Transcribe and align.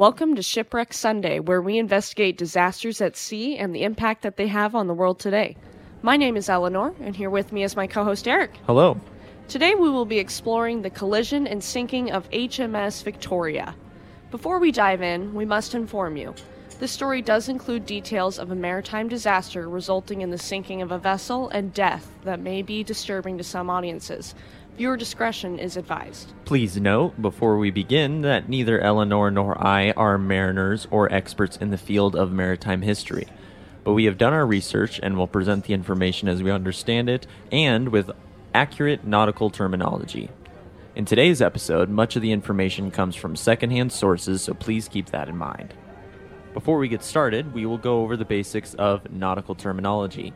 Welcome 0.00 0.34
to 0.36 0.42
Shipwreck 0.42 0.94
Sunday, 0.94 1.40
where 1.40 1.60
we 1.60 1.76
investigate 1.76 2.38
disasters 2.38 3.02
at 3.02 3.18
sea 3.18 3.58
and 3.58 3.74
the 3.74 3.82
impact 3.82 4.22
that 4.22 4.38
they 4.38 4.46
have 4.46 4.74
on 4.74 4.86
the 4.86 4.94
world 4.94 5.18
today. 5.20 5.58
My 6.00 6.16
name 6.16 6.38
is 6.38 6.48
Eleanor, 6.48 6.94
and 7.02 7.14
here 7.14 7.28
with 7.28 7.52
me 7.52 7.64
is 7.64 7.76
my 7.76 7.86
co 7.86 8.02
host 8.02 8.26
Eric. 8.26 8.56
Hello. 8.66 8.98
Today 9.46 9.74
we 9.74 9.90
will 9.90 10.06
be 10.06 10.18
exploring 10.18 10.80
the 10.80 10.88
collision 10.88 11.46
and 11.46 11.62
sinking 11.62 12.12
of 12.12 12.30
HMS 12.30 13.02
Victoria. 13.02 13.74
Before 14.30 14.58
we 14.58 14.72
dive 14.72 15.02
in, 15.02 15.34
we 15.34 15.44
must 15.44 15.74
inform 15.74 16.16
you. 16.16 16.34
This 16.78 16.92
story 16.92 17.20
does 17.20 17.50
include 17.50 17.84
details 17.84 18.38
of 18.38 18.50
a 18.50 18.54
maritime 18.54 19.06
disaster 19.06 19.68
resulting 19.68 20.22
in 20.22 20.30
the 20.30 20.38
sinking 20.38 20.80
of 20.80 20.92
a 20.92 20.98
vessel 20.98 21.50
and 21.50 21.74
death 21.74 22.10
that 22.24 22.40
may 22.40 22.62
be 22.62 22.82
disturbing 22.82 23.36
to 23.36 23.44
some 23.44 23.68
audiences. 23.68 24.34
Viewer 24.80 24.96
discretion 24.96 25.58
is 25.58 25.76
advised. 25.76 26.32
Please 26.46 26.80
note 26.80 27.20
before 27.20 27.58
we 27.58 27.70
begin 27.70 28.22
that 28.22 28.48
neither 28.48 28.80
Eleanor 28.80 29.30
nor 29.30 29.62
I 29.62 29.90
are 29.90 30.16
mariners 30.16 30.88
or 30.90 31.12
experts 31.12 31.58
in 31.58 31.68
the 31.68 31.76
field 31.76 32.16
of 32.16 32.32
maritime 32.32 32.80
history. 32.80 33.26
But 33.84 33.92
we 33.92 34.06
have 34.06 34.16
done 34.16 34.32
our 34.32 34.46
research 34.46 34.98
and 35.02 35.18
will 35.18 35.26
present 35.26 35.64
the 35.64 35.74
information 35.74 36.28
as 36.28 36.42
we 36.42 36.50
understand 36.50 37.10
it 37.10 37.26
and 37.52 37.90
with 37.90 38.10
accurate 38.54 39.04
nautical 39.04 39.50
terminology. 39.50 40.30
In 40.96 41.04
today's 41.04 41.42
episode, 41.42 41.90
much 41.90 42.16
of 42.16 42.22
the 42.22 42.32
information 42.32 42.90
comes 42.90 43.14
from 43.14 43.36
secondhand 43.36 43.92
sources, 43.92 44.40
so 44.40 44.54
please 44.54 44.88
keep 44.88 45.10
that 45.10 45.28
in 45.28 45.36
mind. 45.36 45.74
Before 46.54 46.78
we 46.78 46.88
get 46.88 47.04
started, 47.04 47.52
we 47.52 47.66
will 47.66 47.76
go 47.76 48.00
over 48.00 48.16
the 48.16 48.24
basics 48.24 48.72
of 48.72 49.12
nautical 49.12 49.54
terminology. 49.54 50.32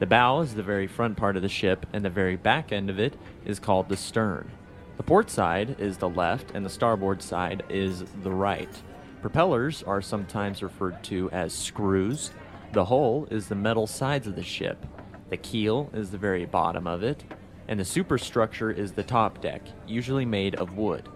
The 0.00 0.06
bow 0.06 0.40
is 0.40 0.54
the 0.54 0.62
very 0.62 0.88
front 0.88 1.16
part 1.16 1.36
of 1.36 1.42
the 1.42 1.48
ship, 1.48 1.86
and 1.92 2.04
the 2.04 2.10
very 2.10 2.36
back 2.36 2.72
end 2.72 2.90
of 2.90 2.98
it 2.98 3.14
is 3.44 3.60
called 3.60 3.88
the 3.88 3.96
stern. 3.96 4.50
The 4.96 5.04
port 5.04 5.30
side 5.30 5.76
is 5.78 5.98
the 5.98 6.08
left, 6.08 6.50
and 6.52 6.66
the 6.66 6.70
starboard 6.70 7.22
side 7.22 7.62
is 7.68 8.04
the 8.22 8.32
right. 8.32 8.82
Propellers 9.22 9.84
are 9.84 10.02
sometimes 10.02 10.62
referred 10.62 11.02
to 11.04 11.30
as 11.30 11.52
screws. 11.52 12.32
The 12.72 12.86
hull 12.86 13.28
is 13.30 13.46
the 13.46 13.54
metal 13.54 13.86
sides 13.86 14.26
of 14.26 14.34
the 14.34 14.42
ship. 14.42 14.84
The 15.30 15.36
keel 15.36 15.90
is 15.92 16.10
the 16.10 16.18
very 16.18 16.44
bottom 16.44 16.88
of 16.88 17.04
it, 17.04 17.22
and 17.68 17.78
the 17.78 17.84
superstructure 17.84 18.70
is 18.70 18.92
the 18.92 19.02
top 19.04 19.40
deck, 19.40 19.62
usually 19.86 20.24
made 20.24 20.56
of 20.56 20.76
wood. 20.76 21.08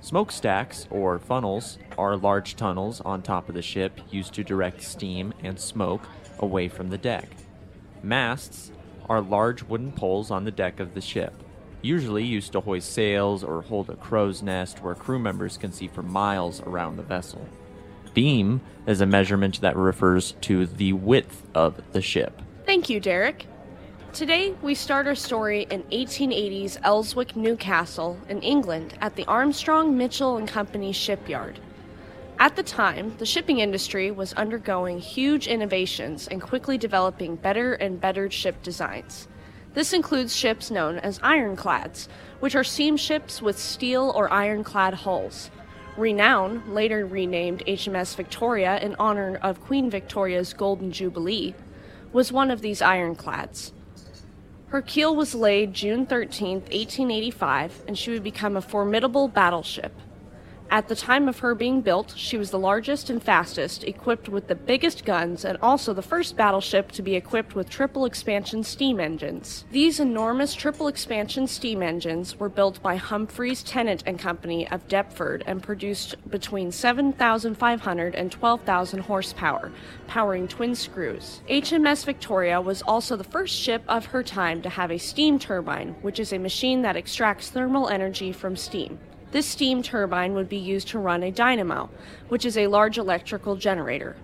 Smokestacks, 0.00 0.86
or 0.90 1.18
funnels, 1.18 1.78
are 1.98 2.16
large 2.16 2.56
tunnels 2.56 3.00
on 3.00 3.20
top 3.22 3.48
of 3.48 3.54
the 3.54 3.62
ship 3.62 4.00
used 4.10 4.32
to 4.34 4.44
direct 4.44 4.82
steam 4.82 5.34
and 5.42 5.58
smoke 5.58 6.08
away 6.38 6.68
from 6.68 6.88
the 6.88 6.98
deck. 6.98 7.28
Masts 8.02 8.72
are 9.08 9.20
large 9.20 9.62
wooden 9.62 9.92
poles 9.92 10.30
on 10.30 10.44
the 10.44 10.50
deck 10.50 10.80
of 10.80 10.94
the 10.94 11.00
ship, 11.00 11.32
usually 11.82 12.24
used 12.24 12.52
to 12.52 12.60
hoist 12.60 12.92
sails 12.92 13.44
or 13.44 13.62
hold 13.62 13.90
a 13.90 13.96
crow's 13.96 14.42
nest 14.42 14.82
where 14.82 14.94
crew 14.94 15.20
members 15.20 15.56
can 15.56 15.72
see 15.72 15.86
for 15.86 16.02
miles 16.02 16.60
around 16.62 16.96
the 16.96 17.02
vessel. 17.04 17.46
Beam 18.12 18.60
is 18.86 19.00
a 19.00 19.06
measurement 19.06 19.60
that 19.60 19.76
refers 19.76 20.32
to 20.42 20.66
the 20.66 20.92
width 20.92 21.42
of 21.54 21.80
the 21.92 22.02
ship. 22.02 22.42
Thank 22.66 22.90
you, 22.90 22.98
Derek. 22.98 23.46
Today, 24.12 24.54
we 24.62 24.74
start 24.74 25.06
our 25.06 25.14
story 25.14 25.66
in 25.70 25.84
1880s 25.84 26.78
Elswick, 26.82 27.34
Newcastle, 27.34 28.18
in 28.28 28.42
England, 28.42 28.98
at 29.00 29.16
the 29.16 29.24
Armstrong, 29.24 29.96
Mitchell 29.96 30.36
and 30.36 30.46
Company 30.46 30.92
shipyard. 30.92 31.58
At 32.42 32.56
the 32.56 32.64
time, 32.64 33.14
the 33.18 33.24
shipping 33.24 33.60
industry 33.60 34.10
was 34.10 34.32
undergoing 34.32 34.98
huge 34.98 35.46
innovations 35.46 36.26
and 36.26 36.42
quickly 36.42 36.76
developing 36.76 37.36
better 37.36 37.74
and 37.74 38.00
better 38.00 38.28
ship 38.32 38.60
designs. 38.64 39.28
This 39.74 39.92
includes 39.92 40.34
ships 40.34 40.68
known 40.68 40.98
as 40.98 41.20
ironclads, 41.22 42.08
which 42.40 42.56
are 42.56 42.64
steamships 42.64 43.40
with 43.40 43.60
steel 43.60 44.12
or 44.16 44.28
ironclad 44.32 44.92
hulls. 44.92 45.52
Renown, 45.96 46.64
later 46.74 47.06
renamed 47.06 47.62
HMS 47.64 48.16
Victoria 48.16 48.76
in 48.80 48.96
honor 48.98 49.38
of 49.40 49.60
Queen 49.60 49.88
Victoria's 49.88 50.52
Golden 50.52 50.90
Jubilee, 50.90 51.54
was 52.12 52.32
one 52.32 52.50
of 52.50 52.60
these 52.60 52.82
ironclads. 52.82 53.72
Her 54.66 54.82
keel 54.82 55.14
was 55.14 55.36
laid 55.36 55.74
June 55.74 56.06
13, 56.06 56.62
1885, 56.62 57.84
and 57.86 57.96
she 57.96 58.10
would 58.10 58.24
become 58.24 58.56
a 58.56 58.60
formidable 58.60 59.28
battleship. 59.28 59.92
At 60.72 60.88
the 60.88 60.96
time 60.96 61.28
of 61.28 61.40
her 61.40 61.54
being 61.54 61.82
built, 61.82 62.14
she 62.16 62.38
was 62.38 62.50
the 62.50 62.58
largest 62.58 63.10
and 63.10 63.22
fastest, 63.22 63.84
equipped 63.84 64.30
with 64.30 64.48
the 64.48 64.54
biggest 64.54 65.04
guns, 65.04 65.44
and 65.44 65.58
also 65.60 65.92
the 65.92 66.00
first 66.00 66.34
battleship 66.34 66.90
to 66.92 67.02
be 67.02 67.14
equipped 67.14 67.54
with 67.54 67.68
triple 67.68 68.06
expansion 68.06 68.64
steam 68.64 68.98
engines. 68.98 69.66
These 69.70 70.00
enormous 70.00 70.54
triple 70.54 70.88
expansion 70.88 71.46
steam 71.46 71.82
engines 71.82 72.40
were 72.40 72.48
built 72.48 72.82
by 72.82 72.96
Humphreys 72.96 73.62
Tennant 73.62 74.02
and 74.06 74.18
Company 74.18 74.66
of 74.70 74.88
Deptford 74.88 75.42
and 75.46 75.62
produced 75.62 76.14
between 76.30 76.72
7,500 76.72 78.14
and 78.14 78.32
12,000 78.32 79.00
horsepower, 79.00 79.70
powering 80.06 80.48
twin 80.48 80.74
screws. 80.74 81.42
HMS 81.50 82.06
Victoria 82.06 82.62
was 82.62 82.80
also 82.80 83.14
the 83.14 83.24
first 83.24 83.54
ship 83.54 83.82
of 83.88 84.06
her 84.06 84.22
time 84.22 84.62
to 84.62 84.70
have 84.70 84.90
a 84.90 84.96
steam 84.96 85.38
turbine, 85.38 85.96
which 86.00 86.18
is 86.18 86.32
a 86.32 86.38
machine 86.38 86.80
that 86.80 86.96
extracts 86.96 87.50
thermal 87.50 87.90
energy 87.90 88.32
from 88.32 88.56
steam. 88.56 88.98
This 89.32 89.46
steam 89.46 89.82
turbine 89.82 90.34
would 90.34 90.50
be 90.50 90.58
used 90.58 90.88
to 90.88 90.98
run 90.98 91.22
a 91.22 91.32
dynamo, 91.32 91.88
which 92.28 92.44
is 92.44 92.58
a 92.58 92.66
large 92.66 92.98
electrical 92.98 93.56
generator. 93.56 94.14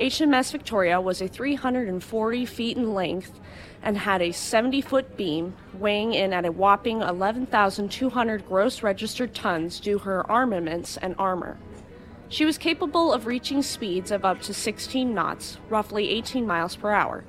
HMS 0.00 0.50
Victoria 0.50 1.00
was 1.00 1.22
a 1.22 1.28
340 1.28 2.44
feet 2.44 2.76
in 2.76 2.92
length 2.92 3.38
and 3.82 3.96
had 3.96 4.20
a 4.20 4.32
70 4.32 4.80
foot 4.80 5.16
beam, 5.16 5.54
weighing 5.74 6.12
in 6.12 6.32
at 6.32 6.44
a 6.44 6.50
whopping 6.50 7.02
11,200 7.02 8.46
gross 8.48 8.82
registered 8.82 9.32
tons 9.32 9.78
due 9.78 9.98
her 9.98 10.28
armaments 10.28 10.96
and 10.96 11.14
armor. 11.18 11.56
She 12.28 12.44
was 12.44 12.58
capable 12.58 13.12
of 13.12 13.26
reaching 13.26 13.62
speeds 13.62 14.10
of 14.10 14.24
up 14.24 14.42
to 14.42 14.52
16 14.52 15.14
knots, 15.14 15.58
roughly 15.70 16.10
18 16.10 16.44
miles 16.44 16.74
per 16.74 16.90
hour. 16.90 17.24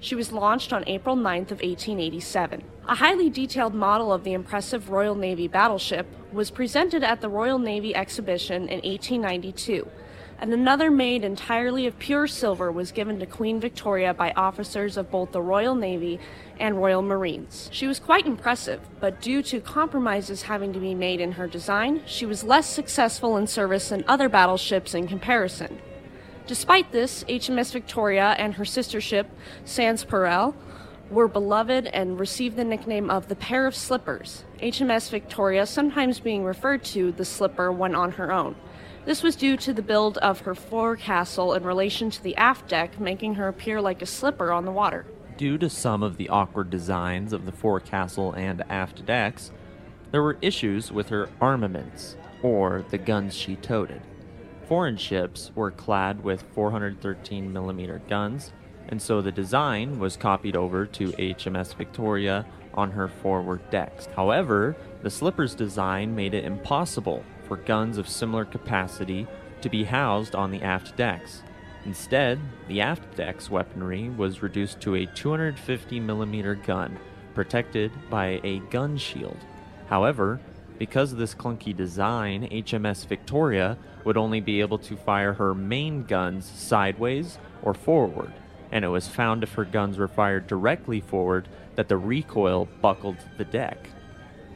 She 0.00 0.14
was 0.14 0.32
launched 0.32 0.72
on 0.72 0.84
April 0.86 1.16
9th 1.16 1.50
of 1.50 1.60
1887. 1.60 2.62
A 2.88 2.94
highly 2.94 3.28
detailed 3.28 3.74
model 3.74 4.12
of 4.12 4.22
the 4.22 4.32
impressive 4.32 4.90
Royal 4.90 5.16
Navy 5.16 5.48
battleship 5.48 6.06
was 6.32 6.52
presented 6.52 7.02
at 7.02 7.20
the 7.20 7.28
Royal 7.28 7.58
Navy 7.58 7.96
exhibition 7.96 8.68
in 8.68 8.80
1892, 8.88 9.88
and 10.38 10.52
another 10.52 10.88
made 10.88 11.24
entirely 11.24 11.84
of 11.88 11.98
pure 11.98 12.28
silver 12.28 12.70
was 12.70 12.92
given 12.92 13.18
to 13.18 13.26
Queen 13.26 13.58
Victoria 13.58 14.14
by 14.14 14.30
officers 14.36 14.96
of 14.96 15.10
both 15.10 15.32
the 15.32 15.42
Royal 15.42 15.74
Navy 15.74 16.20
and 16.60 16.76
Royal 16.76 17.02
Marines. 17.02 17.68
She 17.72 17.88
was 17.88 17.98
quite 17.98 18.24
impressive, 18.24 18.80
but 19.00 19.20
due 19.20 19.42
to 19.42 19.60
compromises 19.60 20.42
having 20.42 20.72
to 20.74 20.78
be 20.78 20.94
made 20.94 21.20
in 21.20 21.32
her 21.32 21.48
design, 21.48 22.02
she 22.06 22.24
was 22.24 22.44
less 22.44 22.66
successful 22.68 23.36
in 23.36 23.48
service 23.48 23.88
than 23.88 24.04
other 24.06 24.28
battleships 24.28 24.94
in 24.94 25.08
comparison. 25.08 25.80
Despite 26.48 26.92
this, 26.92 27.24
HMS 27.24 27.72
Victoria 27.74 28.34
and 28.38 28.54
her 28.54 28.64
sister 28.64 29.02
ship, 29.02 29.30
Sanspareil, 29.66 30.54
were 31.10 31.28
beloved 31.28 31.86
and 31.88 32.18
received 32.18 32.56
the 32.56 32.64
nickname 32.64 33.10
of 33.10 33.28
the 33.28 33.36
pair 33.36 33.66
of 33.66 33.74
slippers, 33.74 34.44
HMS 34.62 35.10
Victoria 35.10 35.66
sometimes 35.66 36.20
being 36.20 36.44
referred 36.44 36.84
to 36.84 37.12
the 37.12 37.24
slipper 37.26 37.70
when 37.70 37.94
on 37.94 38.12
her 38.12 38.32
own. 38.32 38.56
This 39.04 39.22
was 39.22 39.36
due 39.36 39.58
to 39.58 39.74
the 39.74 39.82
build 39.82 40.16
of 40.18 40.40
her 40.40 40.54
forecastle 40.54 41.52
in 41.52 41.64
relation 41.64 42.08
to 42.08 42.22
the 42.22 42.36
aft 42.38 42.66
deck, 42.68 42.98
making 42.98 43.34
her 43.34 43.48
appear 43.48 43.78
like 43.82 44.00
a 44.00 44.06
slipper 44.06 44.50
on 44.50 44.64
the 44.64 44.72
water. 44.72 45.04
Due 45.36 45.58
to 45.58 45.68
some 45.68 46.02
of 46.02 46.16
the 46.16 46.30
awkward 46.30 46.70
designs 46.70 47.34
of 47.34 47.44
the 47.44 47.52
forecastle 47.52 48.32
and 48.32 48.64
aft 48.70 49.04
decks, 49.04 49.52
there 50.12 50.22
were 50.22 50.38
issues 50.40 50.90
with 50.90 51.10
her 51.10 51.28
armaments, 51.42 52.16
or 52.42 52.86
the 52.88 52.96
guns 52.96 53.34
she 53.34 53.54
toted. 53.56 54.00
Foreign 54.68 54.98
ships 54.98 55.50
were 55.54 55.70
clad 55.70 56.22
with 56.22 56.44
413 56.54 57.50
millimeter 57.50 58.02
guns, 58.06 58.52
and 58.90 59.00
so 59.00 59.22
the 59.22 59.32
design 59.32 59.98
was 59.98 60.14
copied 60.18 60.56
over 60.56 60.84
to 60.84 61.12
HMS 61.12 61.74
Victoria 61.74 62.44
on 62.74 62.90
her 62.90 63.08
forward 63.08 63.62
decks. 63.70 64.08
However, 64.14 64.76
the 65.02 65.08
slipper's 65.08 65.54
design 65.54 66.14
made 66.14 66.34
it 66.34 66.44
impossible 66.44 67.24
for 67.44 67.56
guns 67.56 67.96
of 67.96 68.10
similar 68.10 68.44
capacity 68.44 69.26
to 69.62 69.70
be 69.70 69.84
housed 69.84 70.34
on 70.34 70.50
the 70.50 70.60
aft 70.60 70.94
decks. 70.98 71.42
Instead, 71.86 72.38
the 72.68 72.82
aft 72.82 73.16
deck's 73.16 73.48
weaponry 73.48 74.10
was 74.10 74.42
reduced 74.42 74.82
to 74.82 74.96
a 74.96 75.06
250 75.06 75.98
millimeter 75.98 76.54
gun 76.54 76.98
protected 77.34 77.90
by 78.10 78.38
a 78.44 78.58
gun 78.68 78.98
shield. 78.98 79.38
However, 79.88 80.40
because 80.78 81.10
of 81.12 81.18
this 81.18 81.34
clunky 81.34 81.76
design, 81.76 82.48
HMS 82.50 83.06
Victoria 83.06 83.76
would 84.08 84.16
only 84.16 84.40
be 84.40 84.62
able 84.62 84.78
to 84.78 84.96
fire 84.96 85.34
her 85.34 85.54
main 85.54 86.02
guns 86.02 86.46
sideways 86.46 87.36
or 87.60 87.74
forward, 87.74 88.32
and 88.72 88.82
it 88.82 88.88
was 88.88 89.06
found 89.06 89.42
if 89.42 89.52
her 89.52 89.66
guns 89.66 89.98
were 89.98 90.08
fired 90.08 90.46
directly 90.46 90.98
forward 90.98 91.46
that 91.74 91.88
the 91.88 91.96
recoil 91.98 92.66
buckled 92.80 93.18
the 93.36 93.44
deck. 93.44 93.90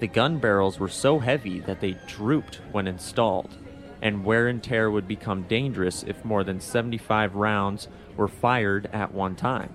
The 0.01 0.07
gun 0.07 0.39
barrels 0.39 0.79
were 0.79 0.89
so 0.89 1.19
heavy 1.19 1.61
that 1.61 1.83
they 1.83 1.99
drooped 2.07 2.63
when 2.73 2.87
installed, 2.87 3.55
and 4.01 4.25
wear 4.25 4.49
and 4.49 4.63
tear 4.63 4.91
would 4.91 5.07
become 5.07 5.43
dangerous 5.43 6.03
if 6.03 6.25
more 6.25 6.45
than 6.45 6.59
75 6.59 7.35
rounds 7.35 7.89
were 8.17 8.29
fired 8.29 8.89
at 8.91 9.13
one 9.13 9.37
time, 9.37 9.75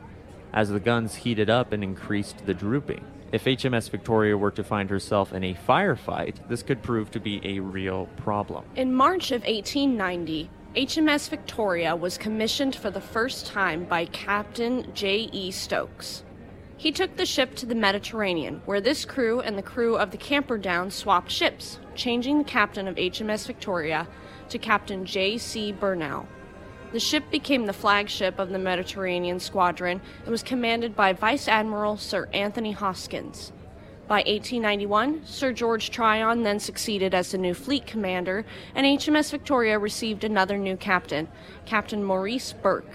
as 0.54 0.70
the 0.70 0.80
guns 0.80 1.14
heated 1.18 1.52
up 1.52 1.72
and 1.72 1.84
increased 1.84 2.48
the 2.48 2.56
drooping. 2.56 3.06
If 3.30 3.44
HMS 3.44 3.90
Victoria 3.90 4.38
were 4.38 4.52
to 4.52 4.64
find 4.64 4.90
herself 4.90 5.34
in 5.34 5.44
a 5.44 5.54
firefight, 5.54 6.48
this 6.48 6.64
could 6.64 6.82
prove 6.82 7.12
to 7.12 7.20
be 7.20 7.42
a 7.44 7.60
real 7.60 8.06
problem. 8.16 8.64
In 8.76 8.94
March 8.94 9.32
of 9.32 9.42
1890, 9.42 10.50
HMS 10.76 11.28
Victoria 11.28 11.94
was 11.94 12.18
commissioned 12.18 12.76
for 12.76 12.90
the 12.90 13.02
first 13.02 13.46
time 13.46 13.84
by 13.84 14.06
Captain 14.06 14.94
J.E. 14.94 15.52
Stokes. 15.52 16.24
He 16.78 16.92
took 16.92 17.18
the 17.18 17.26
ship 17.26 17.56
to 17.56 17.66
the 17.66 17.76
Mediterranean, 17.76 18.62
where 18.66 18.80
this 18.80 19.04
crew 19.04 19.42
and 19.42 19.58
the 19.58 19.64
crew 19.64 19.98
of 19.98 20.12
the 20.12 20.18
Camperdown 20.18 20.90
swapped 20.90 21.32
ships, 21.32 21.80
changing 21.96 22.38
the 22.38 22.44
captain 22.46 22.88
of 22.88 22.96
HMS 22.96 23.46
Victoria 23.46 24.08
to 24.48 24.58
Captain 24.58 25.04
J.C. 25.06 25.74
Burnell. 25.74 26.28
The 26.94 27.00
ship 27.02 27.30
became 27.30 27.66
the 27.66 27.74
flagship 27.74 28.40
of 28.40 28.50
the 28.50 28.60
Mediterranean 28.60 29.40
Squadron 29.42 30.00
and 30.22 30.30
was 30.30 30.42
commanded 30.42 30.96
by 30.96 31.12
Vice 31.12 31.50
Admiral 31.50 31.98
Sir 31.98 32.30
Anthony 32.34 32.72
Hoskins. 32.72 33.52
By 34.08 34.20
1891, 34.20 35.26
Sir 35.26 35.52
George 35.52 35.90
Tryon 35.92 36.44
then 36.44 36.62
succeeded 36.62 37.14
as 37.14 37.32
the 37.32 37.38
new 37.38 37.54
fleet 37.54 37.86
commander, 37.86 38.46
and 38.74 38.86
HMS 38.86 39.32
Victoria 39.32 39.78
received 39.78 40.24
another 40.24 40.58
new 40.58 40.78
captain, 40.78 41.28
Captain 41.66 42.02
Maurice 42.02 42.54
Bourke. 42.54 42.90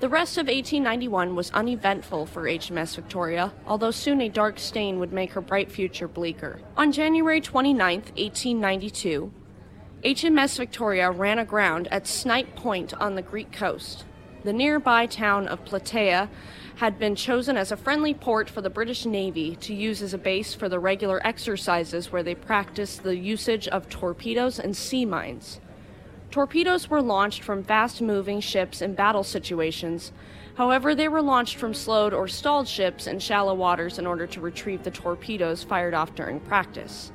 The 0.00 0.08
rest 0.10 0.36
of 0.36 0.48
1891 0.48 1.34
was 1.34 1.50
uneventful 1.52 2.26
for 2.26 2.42
HMS 2.42 2.94
Victoria, 2.94 3.54
although 3.66 3.90
soon 3.90 4.20
a 4.20 4.28
dark 4.28 4.58
stain 4.58 4.98
would 4.98 5.14
make 5.14 5.32
her 5.32 5.40
bright 5.40 5.72
future 5.72 6.08
bleaker. 6.08 6.60
On 6.76 6.92
January 6.92 7.40
29, 7.40 8.00
1892, 8.00 9.32
HMS 10.04 10.58
Victoria 10.58 11.10
ran 11.10 11.38
aground 11.38 11.88
at 11.90 12.06
Snipe 12.06 12.54
Point 12.56 12.92
on 13.00 13.14
the 13.14 13.22
Greek 13.22 13.50
coast. 13.50 14.04
The 14.44 14.52
nearby 14.52 15.06
town 15.06 15.48
of 15.48 15.64
Plataea 15.64 16.28
had 16.76 16.98
been 16.98 17.14
chosen 17.14 17.56
as 17.56 17.72
a 17.72 17.76
friendly 17.78 18.12
port 18.12 18.50
for 18.50 18.60
the 18.60 18.68
British 18.68 19.06
Navy 19.06 19.56
to 19.62 19.72
use 19.72 20.02
as 20.02 20.12
a 20.12 20.18
base 20.18 20.52
for 20.52 20.68
the 20.68 20.78
regular 20.78 21.26
exercises 21.26 22.12
where 22.12 22.22
they 22.22 22.34
practiced 22.34 23.02
the 23.02 23.16
usage 23.16 23.66
of 23.68 23.88
torpedoes 23.88 24.58
and 24.58 24.76
sea 24.76 25.06
mines. 25.06 25.58
Torpedoes 26.30 26.90
were 26.90 27.00
launched 27.00 27.42
from 27.42 27.64
fast 27.64 28.02
moving 28.02 28.40
ships 28.40 28.82
in 28.82 28.94
battle 28.94 29.24
situations. 29.24 30.12
However, 30.56 30.94
they 30.94 31.08
were 31.08 31.22
launched 31.22 31.56
from 31.56 31.72
slowed 31.72 32.12
or 32.12 32.28
stalled 32.28 32.68
ships 32.68 33.06
in 33.06 33.20
shallow 33.20 33.54
waters 33.54 33.98
in 33.98 34.06
order 34.06 34.26
to 34.26 34.40
retrieve 34.42 34.82
the 34.82 34.90
torpedoes 34.90 35.64
fired 35.64 35.94
off 35.94 36.14
during 36.14 36.40
practice. 36.40 37.10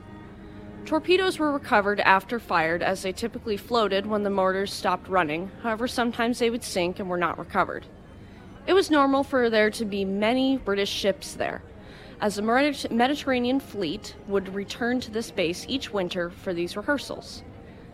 Torpedoes 0.86 1.38
were 1.38 1.52
recovered 1.52 2.00
after 2.00 2.40
fired 2.40 2.81
as 2.81 3.04
they 3.04 3.12
typically 3.12 3.58
floated 3.58 4.08
when 4.08 4.24
the 4.24 4.30
mortars 4.30 4.74
stopped 4.74 5.08
running, 5.08 5.52
however, 5.62 5.88
sometimes 5.88 6.40
they 6.40 6.50
would 6.50 6.64
sink 6.64 7.00
and 7.00 7.08
were 7.08 7.18
not 7.18 7.38
recovered. 7.38 7.86
It 8.66 8.74
was 8.74 8.90
normal 8.90 9.24
for 9.24 9.50
there 9.50 9.70
to 9.70 9.86
be 9.86 10.04
many 10.04 10.58
British 10.58 10.90
ships 10.90 11.34
there, 11.36 11.62
as 12.20 12.36
the 12.36 12.88
Mediterranean 12.90 13.60
fleet 13.60 14.16
would 14.28 14.56
return 14.56 15.00
to 15.02 15.12
this 15.12 15.30
base 15.30 15.66
each 15.70 15.94
winter 15.94 16.31
for 16.31 16.54
these 16.54 16.76
rehearsals. 16.76 17.44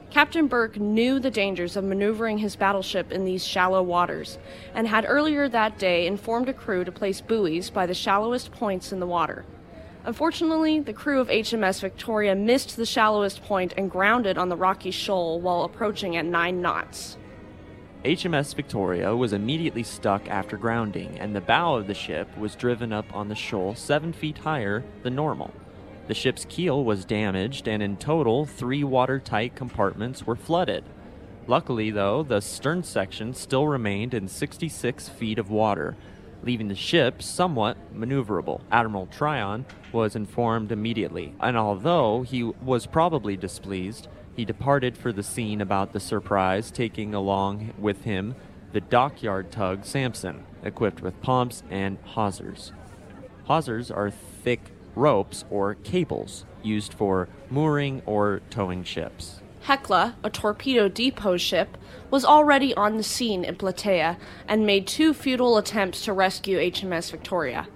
Captain 0.09 0.47
Bourke 0.47 0.77
knew 0.77 1.19
the 1.19 1.31
dangers 1.31 1.75
of 1.75 1.83
maneuvering 1.83 2.37
his 2.37 2.55
battleship 2.55 3.11
in 3.11 3.25
these 3.25 3.45
shallow 3.45 3.83
waters, 3.83 4.37
and 4.73 4.87
had 4.87 5.05
earlier 5.05 5.49
that 5.49 5.77
day 5.77 6.07
informed 6.07 6.47
a 6.47 6.53
crew 6.53 6.85
to 6.85 6.91
place 6.91 7.19
buoys 7.19 7.69
by 7.69 7.85
the 7.85 7.93
shallowest 7.93 8.51
points 8.53 8.93
in 8.93 9.01
the 9.01 9.07
water. 9.07 9.43
Unfortunately, 10.05 10.79
the 10.79 10.93
crew 10.93 11.19
of 11.19 11.29
HMS 11.29 11.81
Victoria 11.81 12.35
missed 12.35 12.77
the 12.77 12.85
shallowest 12.85 13.41
point 13.43 13.73
and 13.75 13.89
grounded 13.89 14.37
on 14.37 14.49
the 14.49 14.55
rocky 14.55 14.91
shoal 14.91 15.41
while 15.41 15.63
approaching 15.63 16.15
at 16.15 16.25
nine 16.25 16.61
knots. 16.61 17.17
HMS 18.03 18.53
Victoria 18.53 19.15
was 19.15 19.33
immediately 19.33 19.81
stuck 19.81 20.29
after 20.29 20.57
grounding, 20.57 21.17
and 21.17 21.35
the 21.35 21.41
bow 21.41 21.73
of 21.73 21.87
the 21.87 21.95
ship 21.95 22.27
was 22.37 22.55
driven 22.55 22.93
up 22.93 23.07
on 23.15 23.29
the 23.29 23.35
shoal 23.35 23.73
seven 23.73 24.13
feet 24.13 24.37
higher 24.37 24.83
than 25.01 25.15
normal. 25.15 25.51
The 26.07 26.13
ship's 26.13 26.45
keel 26.47 26.83
was 26.83 27.03
damaged, 27.03 27.67
and 27.67 27.81
in 27.81 27.97
total, 27.97 28.45
three 28.45 28.83
watertight 28.83 29.55
compartments 29.55 30.27
were 30.27 30.35
flooded. 30.35 30.83
Luckily, 31.47 31.89
though, 31.89 32.21
the 32.21 32.41
stern 32.41 32.83
section 32.83 33.33
still 33.33 33.67
remained 33.67 34.13
in 34.13 34.27
66 34.27 35.09
feet 35.09 35.39
of 35.39 35.49
water, 35.49 35.97
leaving 36.45 36.67
the 36.67 36.75
ship 36.75 37.21
somewhat 37.21 37.77
maneuverable. 37.93 38.61
Admiral 38.71 39.07
Tryon 39.07 39.65
was 39.91 40.15
informed 40.15 40.71
immediately, 40.71 41.33
and 41.39 41.57
although 41.57 42.21
he 42.21 42.43
was 42.43 42.85
probably 42.85 43.35
displeased, 43.35 44.07
he 44.35 44.45
departed 44.45 44.97
for 44.97 45.11
the 45.11 45.23
scene 45.23 45.61
about 45.61 45.91
the 45.91 45.99
surprise, 45.99 46.69
taking 46.71 47.13
along 47.13 47.73
with 47.77 48.03
him 48.03 48.35
the 48.73 48.81
dockyard 48.81 49.51
tug 49.51 49.85
Samson, 49.85 50.45
equipped 50.63 51.01
with 51.01 51.21
pumps 51.21 51.63
and 51.69 51.97
hawsers. 52.03 52.73
Hawsers 53.47 53.89
are 53.89 54.11
thick 54.11 54.71
ropes 54.95 55.45
or 55.49 55.75
cables 55.75 56.45
used 56.61 56.93
for 56.93 57.29
mooring 57.49 58.01
or 58.05 58.41
towing 58.49 58.83
ships. 58.83 59.41
Hecla, 59.65 60.15
a 60.23 60.29
torpedo 60.29 60.87
depot 60.87 61.37
ship, 61.37 61.75
was 62.11 62.23
already 62.23 62.75
on 62.75 62.97
the 62.97 63.03
scene 63.03 63.43
in 63.43 63.55
Plataea 63.55 64.17
and 64.47 64.63
made 64.63 64.85
two 64.85 65.11
futile 65.11 65.57
attempts 65.57 66.05
to 66.05 66.13
rescue 66.13 66.59
HMS 66.59 67.09
Victoria. 67.09 67.67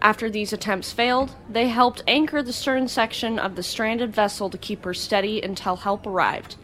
After 0.00 0.30
these 0.30 0.52
attempts 0.52 0.92
failed, 0.92 1.34
they 1.50 1.66
helped 1.66 2.04
anchor 2.06 2.40
the 2.40 2.52
stern 2.52 2.86
section 2.86 3.40
of 3.40 3.56
the 3.56 3.64
stranded 3.64 4.14
vessel 4.14 4.48
to 4.48 4.56
keep 4.56 4.84
her 4.84 4.94
steady 4.94 5.42
until 5.42 5.74
help 5.74 6.06
arrived. 6.06 6.54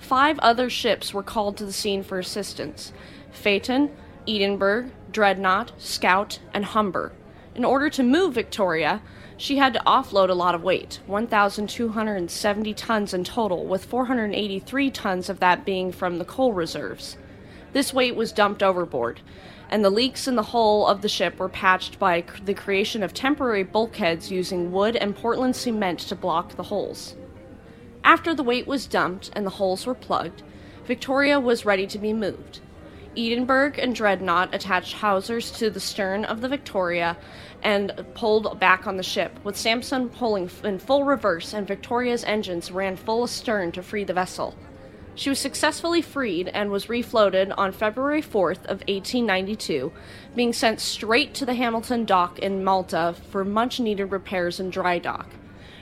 Five 0.00 0.40
other 0.40 0.68
ships 0.68 1.14
were 1.14 1.22
called 1.22 1.56
to 1.58 1.64
the 1.64 1.72
scene 1.72 2.02
for 2.02 2.18
assistance 2.18 2.92
Phaeton, 3.30 3.94
Edinburgh, 4.26 4.90
Dreadnought, 5.12 5.70
Scout, 5.78 6.40
and 6.52 6.64
Humber. 6.64 7.12
In 7.54 7.64
order 7.64 7.88
to 7.90 8.02
move 8.02 8.34
Victoria, 8.34 9.00
she 9.38 9.56
had 9.56 9.72
to 9.72 9.82
offload 9.86 10.28
a 10.28 10.34
lot 10.34 10.54
of 10.54 10.64
weight 10.64 11.00
1,270 11.06 12.74
tons 12.74 13.14
in 13.14 13.22
total, 13.22 13.64
with 13.64 13.84
483 13.84 14.90
tons 14.90 15.30
of 15.30 15.38
that 15.40 15.64
being 15.64 15.92
from 15.92 16.18
the 16.18 16.24
coal 16.24 16.52
reserves. 16.52 17.16
This 17.72 17.94
weight 17.94 18.16
was 18.16 18.32
dumped 18.32 18.62
overboard, 18.64 19.20
and 19.70 19.84
the 19.84 19.90
leaks 19.90 20.26
in 20.26 20.34
the 20.34 20.42
hull 20.42 20.86
of 20.88 21.02
the 21.02 21.08
ship 21.08 21.38
were 21.38 21.48
patched 21.48 22.00
by 22.00 22.24
the 22.44 22.52
creation 22.52 23.02
of 23.04 23.14
temporary 23.14 23.62
bulkheads 23.62 24.30
using 24.30 24.72
wood 24.72 24.96
and 24.96 25.14
Portland 25.14 25.54
cement 25.54 26.00
to 26.00 26.16
block 26.16 26.56
the 26.56 26.64
holes. 26.64 27.14
After 28.02 28.34
the 28.34 28.42
weight 28.42 28.66
was 28.66 28.86
dumped 28.86 29.30
and 29.34 29.46
the 29.46 29.50
holes 29.50 29.86
were 29.86 29.94
plugged, 29.94 30.42
Victoria 30.84 31.38
was 31.38 31.64
ready 31.64 31.86
to 31.86 31.98
be 31.98 32.12
moved. 32.12 32.60
Edinburgh 33.16 33.74
and 33.78 33.94
Dreadnought 33.94 34.54
attached 34.54 34.94
hawsers 34.94 35.50
to 35.52 35.70
the 35.70 35.80
stern 35.80 36.24
of 36.24 36.40
the 36.40 36.48
Victoria 36.48 37.16
and 37.62 37.92
pulled 38.14 38.60
back 38.60 38.86
on 38.86 38.96
the 38.96 39.02
ship, 39.02 39.38
with 39.44 39.56
Samson 39.56 40.08
pulling 40.08 40.50
in 40.62 40.78
full 40.78 41.04
reverse 41.04 41.52
and 41.52 41.66
Victoria's 41.66 42.24
engines 42.24 42.70
ran 42.70 42.96
full 42.96 43.24
astern 43.24 43.72
to 43.72 43.82
free 43.82 44.04
the 44.04 44.12
vessel. 44.12 44.54
She 45.14 45.30
was 45.30 45.40
successfully 45.40 46.00
freed 46.00 46.46
and 46.46 46.70
was 46.70 46.86
refloated 46.86 47.52
on 47.58 47.72
February 47.72 48.22
4th 48.22 48.64
of 48.66 48.78
1892, 48.86 49.92
being 50.36 50.52
sent 50.52 50.78
straight 50.78 51.34
to 51.34 51.44
the 51.44 51.54
Hamilton 51.54 52.04
dock 52.04 52.38
in 52.38 52.62
Malta 52.62 53.16
for 53.30 53.44
much 53.44 53.80
needed 53.80 54.12
repairs 54.12 54.60
and 54.60 54.70
dry 54.70 55.00
dock. 55.00 55.28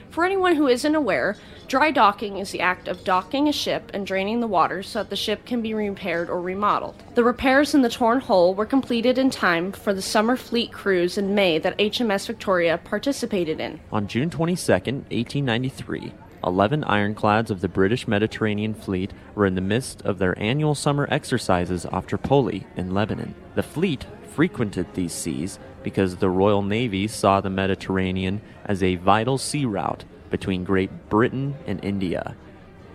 For 0.09 0.25
anyone 0.25 0.55
who 0.55 0.67
isn't 0.67 0.95
aware, 0.95 1.35
dry 1.67 1.91
docking 1.91 2.37
is 2.37 2.51
the 2.51 2.61
act 2.61 2.87
of 2.87 3.03
docking 3.03 3.47
a 3.47 3.51
ship 3.51 3.91
and 3.93 4.05
draining 4.05 4.39
the 4.39 4.47
water 4.47 4.81
so 4.81 4.99
that 4.99 5.09
the 5.09 5.15
ship 5.15 5.45
can 5.45 5.61
be 5.61 5.73
repaired 5.73 6.29
or 6.29 6.41
remodeled. 6.41 7.03
The 7.15 7.23
repairs 7.23 7.75
in 7.75 7.81
the 7.81 7.89
torn 7.89 8.21
hull 8.21 8.55
were 8.55 8.65
completed 8.65 9.17
in 9.17 9.29
time 9.29 9.71
for 9.71 9.93
the 9.93 10.01
summer 10.01 10.35
fleet 10.35 10.71
cruise 10.71 11.17
in 11.17 11.35
May 11.35 11.59
that 11.59 11.77
HMS 11.77 12.27
Victoria 12.27 12.77
participated 12.77 13.59
in. 13.59 13.79
On 13.91 14.07
June 14.07 14.29
22, 14.29 14.71
1893, 14.71 16.13
11 16.43 16.83
ironclads 16.83 17.51
of 17.51 17.61
the 17.61 17.67
British 17.67 18.07
Mediterranean 18.07 18.73
Fleet 18.73 19.11
were 19.35 19.45
in 19.45 19.55
the 19.55 19.61
midst 19.61 20.01
of 20.03 20.17
their 20.17 20.37
annual 20.39 20.75
summer 20.75 21.07
exercises 21.11 21.85
off 21.87 22.07
Tripoli 22.07 22.65
in 22.75 22.93
Lebanon. 22.93 23.35
The 23.55 23.63
fleet 23.63 24.05
frequented 24.37 24.85
these 24.93 25.13
seas 25.13 25.57
because 25.81 26.17
the 26.17 26.29
Royal 26.29 26.61
Navy 26.61 27.07
saw 27.07 27.41
the 27.41 27.49
Mediterranean 27.49 28.39
as 28.65 28.83
a 28.83 28.93
vital 28.97 29.39
sea 29.39 29.65
route 29.65 30.05
between 30.29 30.63
Great 30.63 31.09
Britain 31.09 31.55
and 31.65 31.83
India. 31.83 32.35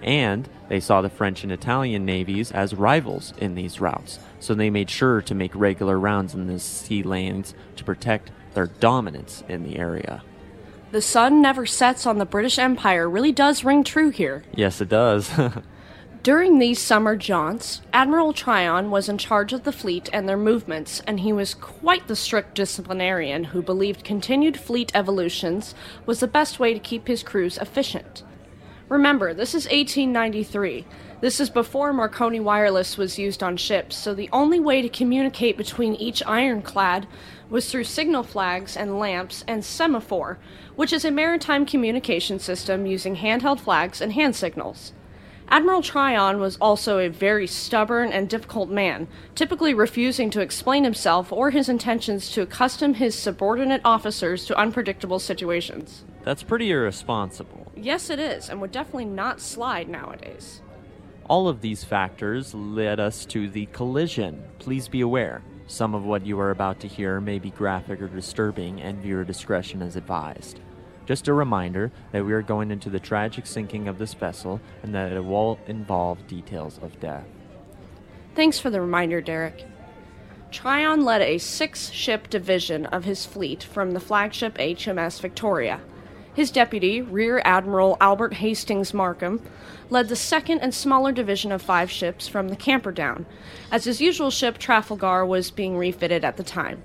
And 0.04 0.48
they 0.68 0.78
saw 0.78 1.02
the 1.02 1.10
French 1.10 1.42
and 1.42 1.50
Italian 1.50 2.04
navies 2.04 2.52
as 2.52 2.76
rivals 2.76 3.34
in 3.38 3.56
these 3.56 3.80
routes, 3.80 4.20
so 4.38 4.54
they 4.54 4.70
made 4.70 4.88
sure 4.88 5.20
to 5.22 5.34
make 5.34 5.52
regular 5.56 5.98
rounds 5.98 6.32
in 6.32 6.46
these 6.46 6.62
sea 6.62 7.02
lanes 7.02 7.54
to 7.74 7.82
protect 7.82 8.30
their 8.54 8.68
dominance 8.68 9.42
in 9.48 9.64
the 9.64 9.78
area. 9.78 10.22
The 10.92 11.02
sun 11.02 11.42
never 11.42 11.66
sets 11.66 12.06
on 12.06 12.18
the 12.18 12.24
British 12.24 12.56
Empire 12.56 13.10
really 13.10 13.32
does 13.32 13.64
ring 13.64 13.82
true 13.82 14.10
here. 14.10 14.44
Yes, 14.54 14.80
it 14.80 14.88
does. 14.88 15.28
During 16.22 16.60
these 16.60 16.80
summer 16.80 17.16
jaunts, 17.16 17.82
Admiral 17.92 18.32
Tryon 18.32 18.92
was 18.92 19.08
in 19.08 19.18
charge 19.18 19.52
of 19.52 19.64
the 19.64 19.72
fleet 19.72 20.08
and 20.12 20.28
their 20.28 20.36
movements, 20.36 21.02
and 21.04 21.18
he 21.18 21.32
was 21.32 21.52
quite 21.52 22.06
the 22.06 22.14
strict 22.14 22.54
disciplinarian 22.54 23.42
who 23.42 23.60
believed 23.60 24.04
continued 24.04 24.56
fleet 24.56 24.92
evolutions 24.94 25.74
was 26.06 26.20
the 26.20 26.28
best 26.28 26.60
way 26.60 26.74
to 26.74 26.78
keep 26.78 27.08
his 27.08 27.24
crews 27.24 27.58
efficient. 27.58 28.22
Remember, 28.88 29.34
this 29.34 29.48
is 29.48 29.64
1893. 29.64 30.86
This 31.20 31.40
is 31.40 31.50
before 31.50 31.92
Marconi 31.92 32.38
wireless 32.38 32.96
was 32.96 33.18
used 33.18 33.42
on 33.42 33.56
ships, 33.56 33.96
so 33.96 34.14
the 34.14 34.30
only 34.32 34.60
way 34.60 34.80
to 34.80 34.88
communicate 34.88 35.56
between 35.56 35.96
each 35.96 36.22
ironclad 36.24 37.08
was 37.50 37.68
through 37.68 37.82
signal 37.82 38.22
flags 38.22 38.76
and 38.76 38.96
lamps 38.96 39.42
and 39.48 39.64
semaphore, 39.64 40.38
which 40.76 40.92
is 40.92 41.04
a 41.04 41.10
maritime 41.10 41.66
communication 41.66 42.38
system 42.38 42.86
using 42.86 43.16
handheld 43.16 43.58
flags 43.58 44.00
and 44.00 44.12
hand 44.12 44.36
signals. 44.36 44.92
Admiral 45.52 45.82
Tryon 45.82 46.40
was 46.40 46.56
also 46.62 46.98
a 46.98 47.10
very 47.10 47.46
stubborn 47.46 48.10
and 48.10 48.26
difficult 48.26 48.70
man, 48.70 49.06
typically 49.34 49.74
refusing 49.74 50.30
to 50.30 50.40
explain 50.40 50.82
himself 50.82 51.30
or 51.30 51.50
his 51.50 51.68
intentions 51.68 52.30
to 52.30 52.40
accustom 52.40 52.94
his 52.94 53.14
subordinate 53.14 53.82
officers 53.84 54.46
to 54.46 54.56
unpredictable 54.56 55.18
situations. 55.18 56.06
That's 56.22 56.42
pretty 56.42 56.70
irresponsible. 56.70 57.70
Yes, 57.76 58.08
it 58.08 58.18
is, 58.18 58.48
and 58.48 58.62
would 58.62 58.72
definitely 58.72 59.04
not 59.04 59.42
slide 59.42 59.90
nowadays. 59.90 60.62
All 61.28 61.48
of 61.48 61.60
these 61.60 61.84
factors 61.84 62.54
led 62.54 62.98
us 62.98 63.26
to 63.26 63.46
the 63.46 63.66
collision. 63.66 64.42
Please 64.58 64.88
be 64.88 65.02
aware, 65.02 65.42
some 65.66 65.94
of 65.94 66.02
what 66.02 66.24
you 66.24 66.40
are 66.40 66.50
about 66.50 66.80
to 66.80 66.88
hear 66.88 67.20
may 67.20 67.38
be 67.38 67.50
graphic 67.50 68.00
or 68.00 68.08
disturbing, 68.08 68.80
and 68.80 69.02
viewer 69.02 69.22
discretion 69.22 69.82
is 69.82 69.96
advised. 69.96 70.60
Just 71.06 71.28
a 71.28 71.34
reminder 71.34 71.90
that 72.12 72.24
we 72.24 72.32
are 72.32 72.42
going 72.42 72.70
into 72.70 72.90
the 72.90 73.00
tragic 73.00 73.46
sinking 73.46 73.88
of 73.88 73.98
this 73.98 74.14
vessel 74.14 74.60
and 74.82 74.94
that 74.94 75.12
it 75.12 75.24
will 75.24 75.58
involve 75.66 76.26
details 76.26 76.78
of 76.82 76.98
death. 77.00 77.24
Thanks 78.34 78.58
for 78.58 78.70
the 78.70 78.80
reminder, 78.80 79.20
Derek. 79.20 79.66
Tryon 80.50 81.04
led 81.04 81.22
a 81.22 81.38
six 81.38 81.90
ship 81.90 82.28
division 82.28 82.86
of 82.86 83.04
his 83.04 83.26
fleet 83.26 83.62
from 83.62 83.92
the 83.92 84.00
flagship 84.00 84.58
HMS 84.58 85.20
Victoria. 85.20 85.80
His 86.34 86.50
deputy, 86.50 87.02
Rear 87.02 87.42
Admiral 87.44 87.96
Albert 88.00 88.34
Hastings 88.34 88.94
Markham, 88.94 89.42
led 89.90 90.08
the 90.08 90.16
second 90.16 90.60
and 90.60 90.74
smaller 90.74 91.12
division 91.12 91.52
of 91.52 91.60
five 91.60 91.90
ships 91.90 92.26
from 92.26 92.48
the 92.48 92.56
Camperdown, 92.56 93.26
as 93.70 93.84
his 93.84 94.00
usual 94.00 94.30
ship 94.30 94.56
Trafalgar 94.56 95.26
was 95.26 95.50
being 95.50 95.76
refitted 95.76 96.24
at 96.24 96.38
the 96.38 96.42
time. 96.42 96.82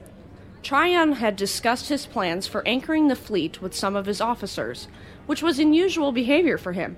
Tryon 0.68 1.14
had 1.14 1.38
discussed 1.38 1.88
his 1.88 2.06
plans 2.06 2.46
for 2.46 2.68
anchoring 2.68 3.08
the 3.08 3.16
fleet 3.16 3.62
with 3.62 3.74
some 3.74 3.96
of 3.96 4.06
his 4.06 4.20
officers, 4.20 4.90
which 5.26 5.42
was 5.42 5.60
unusual 5.60 6.12
behavior 6.12 6.58
for 6.58 6.74
him. 6.74 6.98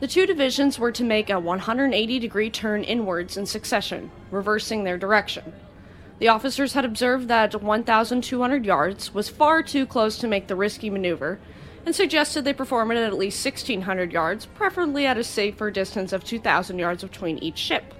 The 0.00 0.08
two 0.08 0.24
divisions 0.24 0.78
were 0.78 0.90
to 0.92 1.04
make 1.04 1.28
a 1.28 1.38
180 1.38 2.18
degree 2.18 2.48
turn 2.48 2.82
inwards 2.82 3.36
in 3.36 3.44
succession, 3.44 4.10
reversing 4.30 4.84
their 4.84 4.96
direction. 4.96 5.52
The 6.20 6.28
officers 6.28 6.72
had 6.72 6.86
observed 6.86 7.28
that 7.28 7.62
1,200 7.62 8.64
yards 8.64 9.12
was 9.12 9.28
far 9.28 9.62
too 9.62 9.84
close 9.84 10.16
to 10.16 10.26
make 10.26 10.46
the 10.46 10.56
risky 10.56 10.88
maneuver 10.88 11.38
and 11.84 11.94
suggested 11.94 12.46
they 12.46 12.54
perform 12.54 12.92
it 12.92 12.96
at 12.96 13.08
at 13.08 13.18
least 13.18 13.44
1,600 13.44 14.10
yards, 14.10 14.46
preferably 14.46 15.04
at 15.04 15.18
a 15.18 15.22
safer 15.22 15.70
distance 15.70 16.14
of 16.14 16.24
2,000 16.24 16.78
yards 16.78 17.02
between 17.02 17.36
each 17.40 17.58
ship. 17.58 17.92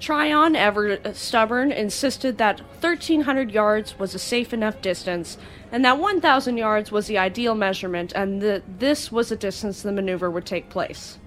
Tryon, 0.00 0.54
ever 0.54 0.98
stubborn, 1.12 1.72
insisted 1.72 2.38
that 2.38 2.60
1,300 2.60 3.50
yards 3.50 3.98
was 3.98 4.14
a 4.14 4.18
safe 4.18 4.52
enough 4.52 4.80
distance, 4.80 5.38
and 5.72 5.84
that 5.84 5.98
1,000 5.98 6.56
yards 6.56 6.92
was 6.92 7.08
the 7.08 7.18
ideal 7.18 7.54
measurement, 7.54 8.12
and 8.14 8.40
that 8.40 8.62
this 8.78 9.10
was 9.10 9.30
the 9.30 9.36
distance 9.36 9.82
the 9.82 9.90
maneuver 9.90 10.30
would 10.30 10.46
take 10.46 10.70
place. 10.70 11.18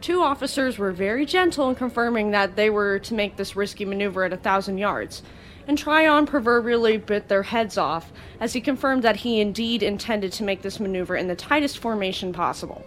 Two 0.00 0.22
officers 0.22 0.78
were 0.78 0.92
very 0.92 1.26
gentle 1.26 1.68
in 1.68 1.74
confirming 1.74 2.30
that 2.30 2.54
they 2.54 2.70
were 2.70 3.00
to 3.00 3.14
make 3.14 3.36
this 3.36 3.56
risky 3.56 3.84
maneuver 3.84 4.22
at 4.24 4.32
a 4.32 4.36
1,000 4.36 4.78
yards, 4.78 5.22
and 5.66 5.76
Tryon 5.76 6.24
proverbially 6.24 6.98
bit 6.98 7.26
their 7.26 7.42
heads 7.42 7.76
off 7.76 8.12
as 8.38 8.52
he 8.52 8.60
confirmed 8.60 9.02
that 9.02 9.16
he 9.16 9.40
indeed 9.40 9.82
intended 9.82 10.32
to 10.32 10.44
make 10.44 10.62
this 10.62 10.78
maneuver 10.78 11.16
in 11.16 11.26
the 11.26 11.34
tightest 11.34 11.78
formation 11.78 12.32
possible. 12.32 12.84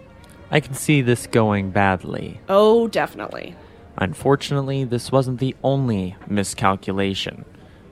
I 0.50 0.60
can 0.60 0.74
see 0.74 1.02
this 1.02 1.26
going 1.26 1.70
badly. 1.70 2.40
Oh, 2.48 2.88
definitely. 2.88 3.54
Unfortunately, 3.98 4.84
this 4.84 5.12
wasn't 5.12 5.38
the 5.38 5.54
only 5.62 6.16
miscalculation. 6.26 7.44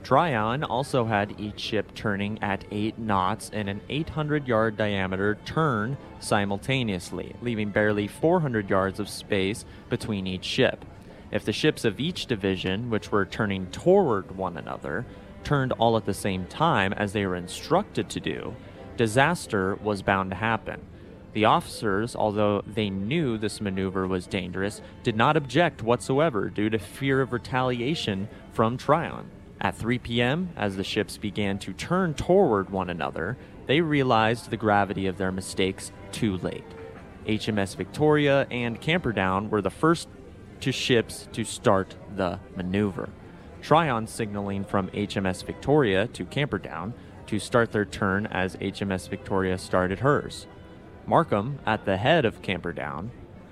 Tryon 0.03 0.63
also 0.63 1.05
had 1.05 1.39
each 1.39 1.59
ship 1.59 1.93
turning 1.93 2.41
at 2.41 2.65
8 2.71 2.97
knots 2.97 3.49
in 3.49 3.67
an 3.67 3.81
800 3.87 4.47
yard 4.47 4.75
diameter 4.75 5.37
turn 5.45 5.95
simultaneously, 6.19 7.35
leaving 7.41 7.69
barely 7.69 8.07
400 8.07 8.69
yards 8.69 8.99
of 8.99 9.07
space 9.07 9.63
between 9.89 10.25
each 10.25 10.43
ship. 10.43 10.83
If 11.31 11.45
the 11.45 11.53
ships 11.53 11.85
of 11.85 11.99
each 11.99 12.25
division, 12.25 12.89
which 12.89 13.11
were 13.11 13.25
turning 13.25 13.67
toward 13.67 14.35
one 14.35 14.57
another, 14.57 15.05
turned 15.43 15.71
all 15.73 15.95
at 15.97 16.05
the 16.05 16.13
same 16.13 16.45
time 16.45 16.93
as 16.93 17.13
they 17.13 17.25
were 17.25 17.35
instructed 17.35 18.09
to 18.09 18.19
do, 18.19 18.55
disaster 18.97 19.75
was 19.75 20.01
bound 20.01 20.31
to 20.31 20.35
happen. 20.35 20.81
The 21.33 21.45
officers, 21.45 22.15
although 22.15 22.61
they 22.67 22.89
knew 22.89 23.37
this 23.37 23.61
maneuver 23.61 24.05
was 24.05 24.27
dangerous, 24.27 24.81
did 25.03 25.15
not 25.15 25.37
object 25.37 25.81
whatsoever 25.81 26.49
due 26.49 26.69
to 26.69 26.77
fear 26.77 27.21
of 27.21 27.31
retaliation 27.31 28.27
from 28.51 28.77
Tryon. 28.77 29.29
At 29.61 29.75
3 29.75 29.99
p.m., 29.99 30.49
as 30.57 30.75
the 30.75 30.83
ships 30.83 31.17
began 31.17 31.59
to 31.59 31.71
turn 31.71 32.15
toward 32.15 32.69
one 32.69 32.89
another, 32.89 33.37
they 33.67 33.79
realized 33.79 34.49
the 34.49 34.57
gravity 34.57 35.07
of 35.07 35.17
their 35.17 35.31
mistakes 35.31 35.91
too 36.11 36.37
late. 36.37 36.65
HMS 37.27 37.75
Victoria 37.75 38.47
and 38.49 38.81
Camperdown 38.81 39.49
were 39.49 39.61
the 39.61 39.69
first 39.69 40.09
two 40.59 40.71
ships 40.71 41.29
to 41.33 41.43
start 41.43 41.95
the 42.15 42.39
maneuver. 42.55 43.09
Tryon 43.61 44.07
signaling 44.07 44.65
from 44.65 44.89
HMS 44.89 45.45
Victoria 45.45 46.07
to 46.07 46.25
Camperdown 46.25 46.93
to 47.27 47.39
start 47.39 47.71
their 47.71 47.85
turn 47.85 48.25
as 48.25 48.55
HMS 48.57 49.07
Victoria 49.07 49.57
started 49.57 49.99
hers. 49.99 50.47
Markham, 51.05 51.59
at 51.65 51.85
the 51.85 51.97
head 51.97 52.25
of 52.25 52.41
Camperdown, 52.41 53.11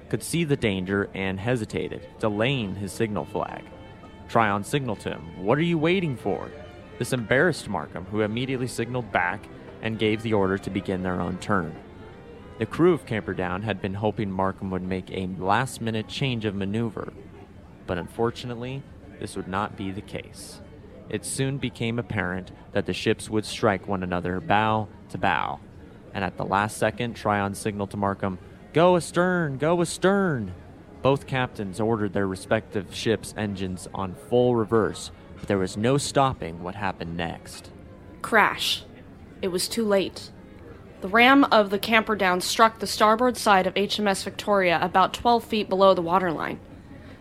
could 0.10 0.24
see 0.24 0.44
the 0.44 0.56
danger 0.56 1.10
and 1.14 1.40
hesitated, 1.40 2.08
delaying 2.20 2.76
his 2.76 2.92
signal 2.92 3.26
flag. 3.26 3.64
Tryon 4.28 4.64
signaled 4.64 5.00
to 5.02 5.10
him, 5.10 5.44
What 5.44 5.58
are 5.58 5.64
you 5.64 5.78
waiting 5.78 6.16
for? 6.16 6.50
This 6.98 7.14
embarrassed 7.14 7.70
Markham, 7.70 8.06
who 8.06 8.22
immediately 8.22 8.68
signaled 8.68 9.12
back 9.12 9.48
and 9.82 10.00
gave 10.00 10.22
the 10.22 10.34
order 10.34 10.58
to 10.58 10.70
begin 10.70 11.04
their 11.04 11.22
own 11.22 11.38
turn. 11.38 11.76
The 12.60 12.66
crew 12.66 12.94
of 12.94 13.06
Camperdown 13.06 13.62
had 13.62 13.82
been 13.82 13.94
hoping 13.94 14.30
Markham 14.30 14.70
would 14.72 14.84
make 14.84 15.10
a 15.12 15.30
last 15.38 15.80
minute 15.80 16.08
change 16.08 16.44
of 16.46 16.56
maneuver, 16.56 17.14
but 17.88 17.98
unfortunately, 17.98 18.84
this 19.20 19.36
would 19.36 19.48
not 19.48 19.78
be 19.78 19.92
the 19.92 20.02
case. 20.02 20.60
It 21.10 21.26
soon 21.26 21.58
became 21.58 21.98
apparent 21.98 22.52
that 22.74 22.86
the 22.86 22.94
ships 22.94 23.30
would 23.30 23.46
strike 23.46 23.88
one 23.88 24.04
another 24.04 24.40
bow 24.42 24.90
to 25.10 25.18
bow, 25.18 25.60
and 26.14 26.24
at 26.24 26.38
the 26.38 26.46
last 26.46 26.78
second, 26.78 27.16
Tryon 27.16 27.56
signaled 27.56 27.92
to 27.92 27.98
Markham, 27.98 28.40
Go 28.74 28.96
astern, 28.96 29.58
go 29.58 29.82
astern! 29.82 30.54
Both 31.02 31.28
captains 31.28 31.80
ordered 31.80 32.14
their 32.14 32.28
respective 32.28 32.94
ships' 32.94 33.34
engines 33.38 33.88
on 33.94 34.16
full 34.30 34.56
reverse, 34.56 35.12
but 35.38 35.48
there 35.48 35.58
was 35.58 35.78
no 35.78 35.98
stopping 35.98 36.62
what 36.62 36.76
happened 36.76 37.16
next. 37.16 37.72
Crash. 38.22 38.84
It 39.42 39.48
was 39.48 39.70
too 39.70 39.86
late. 39.86 40.32
The 41.02 41.08
ram 41.08 41.46
of 41.46 41.70
the 41.70 41.80
Camperdown 41.80 42.42
struck 42.42 42.80
the 42.80 42.88
starboard 42.88 43.38
side 43.38 43.66
of 43.66 43.74
HMS 43.76 44.24
Victoria 44.24 44.78
about 44.82 45.14
12 45.14 45.46
feet 45.46 45.70
below 45.70 45.94
the 45.94 46.02
waterline. 46.02 46.60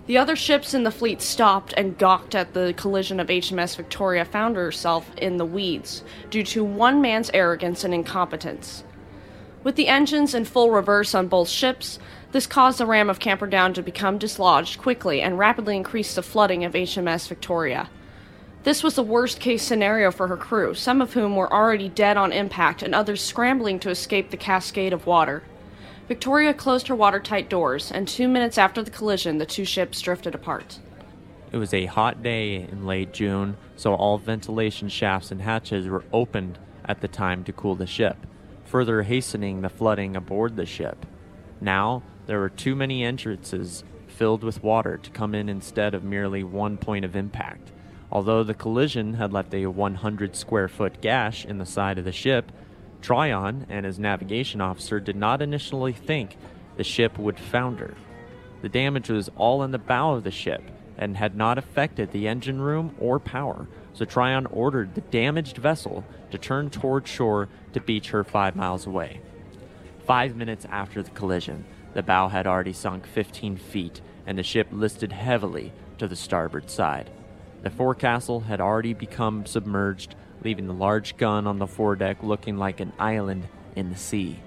The 0.08 0.16
other 0.16 0.36
ships 0.36 0.72
in 0.72 0.84
the 0.84 0.90
fleet 0.90 1.20
stopped 1.20 1.74
and 1.76 1.98
gawked 1.98 2.34
at 2.34 2.54
the 2.54 2.72
collision 2.78 3.20
of 3.20 3.26
HMS 3.26 3.76
Victoria 3.76 4.24
found 4.24 4.56
herself 4.56 5.14
in 5.18 5.36
the 5.36 5.44
weeds 5.44 6.02
due 6.30 6.42
to 6.44 6.64
one 6.64 7.02
man's 7.02 7.30
arrogance 7.34 7.84
and 7.84 7.92
incompetence. 7.92 8.84
With 9.62 9.76
the 9.76 9.88
engines 9.88 10.34
in 10.34 10.46
full 10.46 10.70
reverse 10.70 11.14
on 11.14 11.28
both 11.28 11.50
ships, 11.50 11.98
this 12.32 12.46
caused 12.46 12.78
the 12.78 12.86
ram 12.86 13.10
of 13.10 13.20
Camperdown 13.20 13.74
to 13.74 13.82
become 13.82 14.16
dislodged 14.16 14.78
quickly 14.78 15.20
and 15.20 15.38
rapidly 15.38 15.76
increased 15.76 16.16
the 16.16 16.22
flooding 16.22 16.64
of 16.64 16.72
HMS 16.72 17.28
Victoria. 17.28 17.90
This 18.62 18.82
was 18.82 18.94
the 18.94 19.02
worst 19.02 19.40
case 19.40 19.62
scenario 19.62 20.10
for 20.10 20.28
her 20.28 20.38
crew, 20.38 20.72
some 20.72 21.02
of 21.02 21.12
whom 21.12 21.36
were 21.36 21.52
already 21.52 21.90
dead 21.90 22.16
on 22.16 22.32
impact 22.32 22.82
and 22.82 22.94
others 22.94 23.22
scrambling 23.22 23.78
to 23.80 23.90
escape 23.90 24.30
the 24.30 24.38
cascade 24.38 24.94
of 24.94 25.04
water. 25.04 25.42
Victoria 26.08 26.54
closed 26.54 26.88
her 26.88 26.96
watertight 26.96 27.50
doors, 27.50 27.92
and 27.92 28.08
two 28.08 28.28
minutes 28.28 28.56
after 28.56 28.82
the 28.82 28.90
collision, 28.90 29.36
the 29.36 29.44
two 29.44 29.66
ships 29.66 30.00
drifted 30.00 30.34
apart. 30.34 30.78
It 31.52 31.58
was 31.58 31.74
a 31.74 31.84
hot 31.84 32.22
day 32.22 32.56
in 32.56 32.86
late 32.86 33.12
June, 33.12 33.58
so 33.76 33.94
all 33.94 34.16
ventilation 34.16 34.88
shafts 34.88 35.30
and 35.30 35.42
hatches 35.42 35.86
were 35.86 36.04
opened 36.10 36.58
at 36.86 37.02
the 37.02 37.08
time 37.08 37.44
to 37.44 37.52
cool 37.52 37.74
the 37.74 37.86
ship, 37.86 38.16
further 38.64 39.02
hastening 39.02 39.60
the 39.60 39.68
flooding 39.68 40.16
aboard 40.16 40.56
the 40.56 40.64
ship. 40.64 41.04
Now, 41.60 42.02
there 42.26 42.40
were 42.40 42.48
too 42.48 42.74
many 42.74 43.04
entrances 43.04 43.84
filled 44.06 44.42
with 44.42 44.62
water 44.62 44.96
to 44.96 45.10
come 45.10 45.34
in 45.34 45.50
instead 45.50 45.94
of 45.94 46.04
merely 46.04 46.42
one 46.42 46.78
point 46.78 47.04
of 47.04 47.16
impact. 47.16 47.70
Although 48.10 48.44
the 48.44 48.54
collision 48.54 49.14
had 49.14 49.34
left 49.34 49.52
a 49.52 49.66
100 49.66 50.34
square 50.34 50.68
foot 50.68 51.02
gash 51.02 51.44
in 51.44 51.58
the 51.58 51.66
side 51.66 51.98
of 51.98 52.06
the 52.06 52.12
ship, 52.12 52.50
Tryon 53.00 53.66
and 53.68 53.86
his 53.86 53.98
navigation 53.98 54.60
officer 54.60 55.00
did 55.00 55.16
not 55.16 55.42
initially 55.42 55.92
think 55.92 56.36
the 56.76 56.84
ship 56.84 57.18
would 57.18 57.38
founder. 57.38 57.96
The 58.62 58.68
damage 58.68 59.08
was 59.08 59.30
all 59.36 59.62
in 59.62 59.70
the 59.70 59.78
bow 59.78 60.14
of 60.14 60.24
the 60.24 60.30
ship 60.30 60.62
and 60.96 61.16
had 61.16 61.36
not 61.36 61.58
affected 61.58 62.10
the 62.10 62.26
engine 62.26 62.60
room 62.60 62.94
or 62.98 63.20
power, 63.20 63.68
so 63.92 64.04
Tryon 64.04 64.46
ordered 64.46 64.94
the 64.94 65.00
damaged 65.00 65.56
vessel 65.56 66.04
to 66.30 66.38
turn 66.38 66.70
toward 66.70 67.06
shore 67.06 67.48
to 67.72 67.80
beach 67.80 68.10
her 68.10 68.24
five 68.24 68.56
miles 68.56 68.86
away. 68.86 69.20
Five 70.06 70.34
minutes 70.34 70.66
after 70.70 71.02
the 71.02 71.10
collision, 71.10 71.64
The 71.94 72.02
bow 72.02 72.28
had 72.28 72.46
already 72.46 72.72
sunk 72.72 73.06
15 73.06 73.56
feet, 73.56 74.00
and 74.26 74.36
the 74.36 74.42
ship 74.42 74.68
listed 74.70 75.12
heavily 75.12 75.72
to 75.98 76.06
the 76.06 76.16
starboard 76.16 76.70
side. 76.70 77.10
The 77.62 77.70
forecastle 77.70 78.40
had 78.40 78.60
already 78.60 78.92
become 78.92 79.46
submerged, 79.46 80.14
leaving 80.42 80.66
the 80.66 80.72
large 80.72 81.16
gun 81.16 81.46
on 81.46 81.58
the 81.58 81.66
foredeck 81.66 82.22
looking 82.22 82.56
like 82.56 82.80
an 82.80 82.92
island 82.98 83.48
in 83.76 83.90
the 83.90 83.96
sea. 83.96 84.40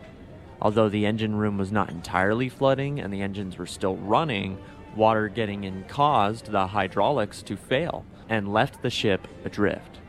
Although 0.62 0.90
the 0.90 1.06
engine 1.06 1.36
room 1.36 1.58
was 1.58 1.72
not 1.72 1.90
entirely 1.90 2.50
flooding 2.50 3.00
and 3.00 3.12
the 3.12 3.22
engines 3.22 3.58
were 3.58 3.66
still 3.66 3.98
running, 3.98 4.60
water 4.96 5.28
getting 5.28 5.64
in 5.64 5.84
caused 5.86 6.52
the 6.52 6.68
hydraulics 6.68 7.42
to 7.44 7.58
fail 7.58 8.06
and 8.30 8.54
left 8.54 8.82
the 8.82 8.90
ship 8.90 9.28
adrift. 9.44 10.00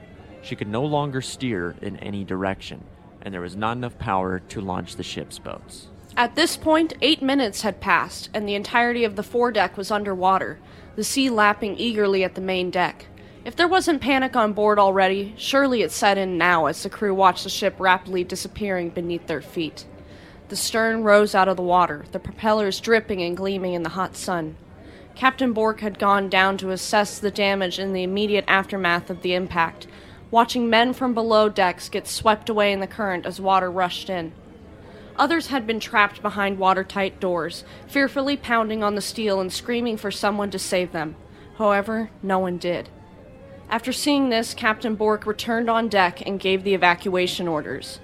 She 0.42 0.56
could 0.56 0.68
no 0.68 0.84
longer 0.84 1.22
steer 1.22 1.76
in 1.80 1.96
any 1.98 2.24
direction, 2.24 2.84
and 3.22 3.32
there 3.32 3.40
was 3.40 3.56
not 3.56 3.76
enough 3.76 3.98
power 3.98 4.40
to 4.40 4.60
launch 4.60 4.96
the 4.96 5.02
ship's 5.02 5.38
boats. 5.38 5.88
At 6.16 6.34
this 6.34 6.56
point, 6.56 6.92
eight 7.00 7.22
minutes 7.22 7.62
had 7.62 7.80
passed, 7.80 8.28
and 8.34 8.46
the 8.46 8.54
entirety 8.54 9.04
of 9.04 9.16
the 9.16 9.22
foredeck 9.22 9.76
was 9.76 9.90
underwater, 9.90 10.58
the 10.94 11.04
sea 11.04 11.30
lapping 11.30 11.78
eagerly 11.78 12.22
at 12.22 12.34
the 12.34 12.40
main 12.40 12.70
deck. 12.70 13.06
If 13.44 13.56
there 13.56 13.66
wasn't 13.66 14.00
panic 14.00 14.36
on 14.36 14.52
board 14.52 14.78
already, 14.78 15.34
surely 15.36 15.82
it 15.82 15.90
set 15.90 16.16
in 16.16 16.38
now 16.38 16.66
as 16.66 16.80
the 16.80 16.88
crew 16.88 17.12
watched 17.12 17.42
the 17.42 17.50
ship 17.50 17.74
rapidly 17.80 18.22
disappearing 18.22 18.90
beneath 18.90 19.26
their 19.26 19.42
feet. 19.42 19.84
The 20.48 20.54
stern 20.54 21.02
rose 21.02 21.34
out 21.34 21.48
of 21.48 21.56
the 21.56 21.62
water, 21.62 22.04
the 22.12 22.20
propellers 22.20 22.78
dripping 22.78 23.20
and 23.20 23.36
gleaming 23.36 23.74
in 23.74 23.82
the 23.82 23.88
hot 23.90 24.14
sun. 24.14 24.54
Captain 25.16 25.52
Bork 25.52 25.80
had 25.80 25.98
gone 25.98 26.28
down 26.28 26.56
to 26.58 26.70
assess 26.70 27.18
the 27.18 27.32
damage 27.32 27.80
in 27.80 27.92
the 27.92 28.04
immediate 28.04 28.44
aftermath 28.46 29.10
of 29.10 29.22
the 29.22 29.34
impact, 29.34 29.88
watching 30.30 30.70
men 30.70 30.92
from 30.92 31.12
below 31.12 31.48
decks 31.48 31.88
get 31.88 32.06
swept 32.06 32.48
away 32.48 32.72
in 32.72 32.78
the 32.78 32.86
current 32.86 33.26
as 33.26 33.40
water 33.40 33.70
rushed 33.70 34.08
in. 34.08 34.32
Others 35.16 35.48
had 35.48 35.66
been 35.66 35.80
trapped 35.80 36.22
behind 36.22 36.60
watertight 36.60 37.18
doors, 37.18 37.64
fearfully 37.88 38.36
pounding 38.36 38.84
on 38.84 38.94
the 38.94 39.00
steel 39.00 39.40
and 39.40 39.52
screaming 39.52 39.96
for 39.96 40.12
someone 40.12 40.50
to 40.52 40.60
save 40.60 40.92
them. 40.92 41.16
However, 41.58 42.10
no 42.22 42.38
one 42.38 42.56
did. 42.56 42.88
After 43.72 43.90
seeing 43.90 44.28
this, 44.28 44.52
Captain 44.52 44.96
Bork 44.96 45.24
returned 45.24 45.70
on 45.70 45.88
deck 45.88 46.20
and 46.26 46.38
gave 46.38 46.62
the 46.62 46.74
evacuation 46.74 47.48
orders. 47.48 48.00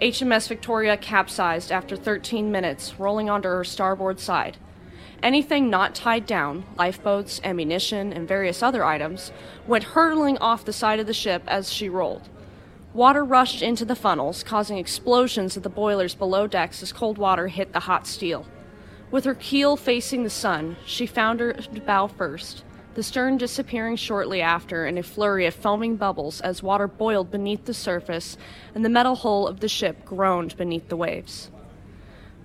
HMS 0.00 0.46
Victoria 0.46 0.96
capsized 0.96 1.72
after 1.72 1.96
13 1.96 2.52
minutes, 2.52 3.00
rolling 3.00 3.28
onto 3.28 3.48
her 3.48 3.64
starboard 3.64 4.20
side. 4.20 4.58
Anything 5.20 5.68
not 5.68 5.96
tied 5.96 6.24
down, 6.24 6.62
lifeboats, 6.76 7.40
ammunition, 7.42 8.12
and 8.12 8.28
various 8.28 8.62
other 8.62 8.84
items, 8.84 9.32
went 9.66 9.82
hurtling 9.82 10.38
off 10.38 10.64
the 10.64 10.72
side 10.72 11.00
of 11.00 11.08
the 11.08 11.12
ship 11.12 11.42
as 11.48 11.72
she 11.72 11.88
rolled. 11.88 12.28
Water 12.94 13.24
rushed 13.24 13.60
into 13.60 13.84
the 13.84 13.96
funnels, 13.96 14.44
causing 14.44 14.78
explosions 14.78 15.56
at 15.56 15.64
the 15.64 15.68
boilers 15.68 16.14
below 16.14 16.46
decks 16.46 16.80
as 16.80 16.92
cold 16.92 17.18
water 17.18 17.48
hit 17.48 17.72
the 17.72 17.80
hot 17.80 18.06
steel. 18.06 18.46
With 19.10 19.24
her 19.24 19.34
keel 19.34 19.76
facing 19.76 20.22
the 20.22 20.30
sun, 20.30 20.76
she 20.86 21.06
foundered 21.06 21.84
bow 21.84 22.06
first, 22.06 22.62
the 22.98 23.04
stern 23.04 23.38
disappearing 23.38 23.94
shortly 23.94 24.42
after 24.42 24.84
in 24.84 24.98
a 24.98 25.02
flurry 25.04 25.46
of 25.46 25.54
foaming 25.54 25.94
bubbles 25.94 26.40
as 26.40 26.64
water 26.64 26.88
boiled 26.88 27.30
beneath 27.30 27.64
the 27.64 27.72
surface 27.72 28.36
and 28.74 28.84
the 28.84 28.88
metal 28.88 29.14
hull 29.14 29.46
of 29.46 29.60
the 29.60 29.68
ship 29.68 30.04
groaned 30.04 30.56
beneath 30.56 30.88
the 30.88 30.96
waves. 30.96 31.48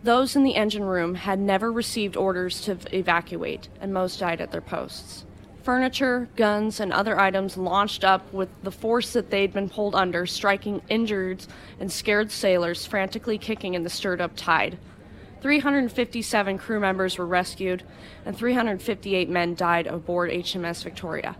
Those 0.04 0.36
in 0.36 0.44
the 0.44 0.54
engine 0.54 0.84
room 0.84 1.16
had 1.16 1.40
never 1.40 1.72
received 1.72 2.16
orders 2.16 2.62
to 2.66 2.78
evacuate, 2.96 3.68
and 3.82 3.92
most 3.92 4.20
died 4.20 4.42
at 4.42 4.52
their 4.52 4.62
posts. 4.62 5.26
Furniture, 5.64 6.30
guns, 6.36 6.80
and 6.80 6.94
other 6.94 7.20
items 7.20 7.58
launched 7.58 8.04
up 8.04 8.32
with 8.32 8.50
the 8.62 8.72
force 8.72 9.12
that 9.14 9.32
they'd 9.32 9.54
been 9.54 9.70
pulled 9.70 9.96
under, 9.96 10.28
striking 10.28 10.84
injured 10.88 11.44
and 11.80 11.92
scared 11.92 12.30
sailors 12.30 12.86
frantically 12.86 13.40
kicking 13.40 13.74
in 13.74 13.82
the 13.82 13.90
stirred 13.90 14.22
up 14.22 14.34
tide. 14.36 14.78
357 15.44 16.58
crew 16.58 16.80
members 16.80 17.18
were 17.18 17.28
rescued, 17.28 17.84
and 18.26 18.36
358 18.36 19.30
men 19.30 19.54
died 19.56 19.88
aboard 19.88 20.32
HMS 20.32 20.82
Victoria. 20.86 21.36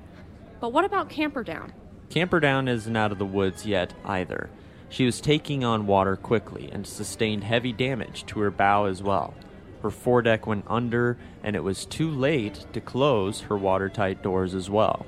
But 0.60 0.74
what 0.74 0.84
about 0.84 1.10
Camperdown? 1.10 1.72
Camperdown 2.10 2.68
isn't 2.68 2.98
out 2.98 3.14
of 3.14 3.18
the 3.18 3.26
woods 3.26 3.66
yet 3.66 3.94
either. 4.04 4.50
She 4.90 5.06
was 5.06 5.22
taking 5.22 5.64
on 5.64 5.88
water 5.88 6.18
quickly 6.18 6.70
and 6.70 6.86
sustained 6.86 7.46
heavy 7.46 7.72
damage 7.72 8.26
to 8.26 8.42
her 8.42 8.52
bow 8.52 8.86
as 8.86 9.02
well. 9.02 9.34
Her 9.82 9.90
foredeck 9.90 10.46
went 10.46 10.66
under, 10.68 11.18
and 11.42 11.56
it 11.56 11.64
was 11.64 11.86
too 11.86 12.12
late 12.12 12.66
to 12.74 12.82
close 12.82 13.40
her 13.42 13.58
watertight 13.58 14.22
doors 14.22 14.54
as 14.54 14.70
well. 14.70 15.06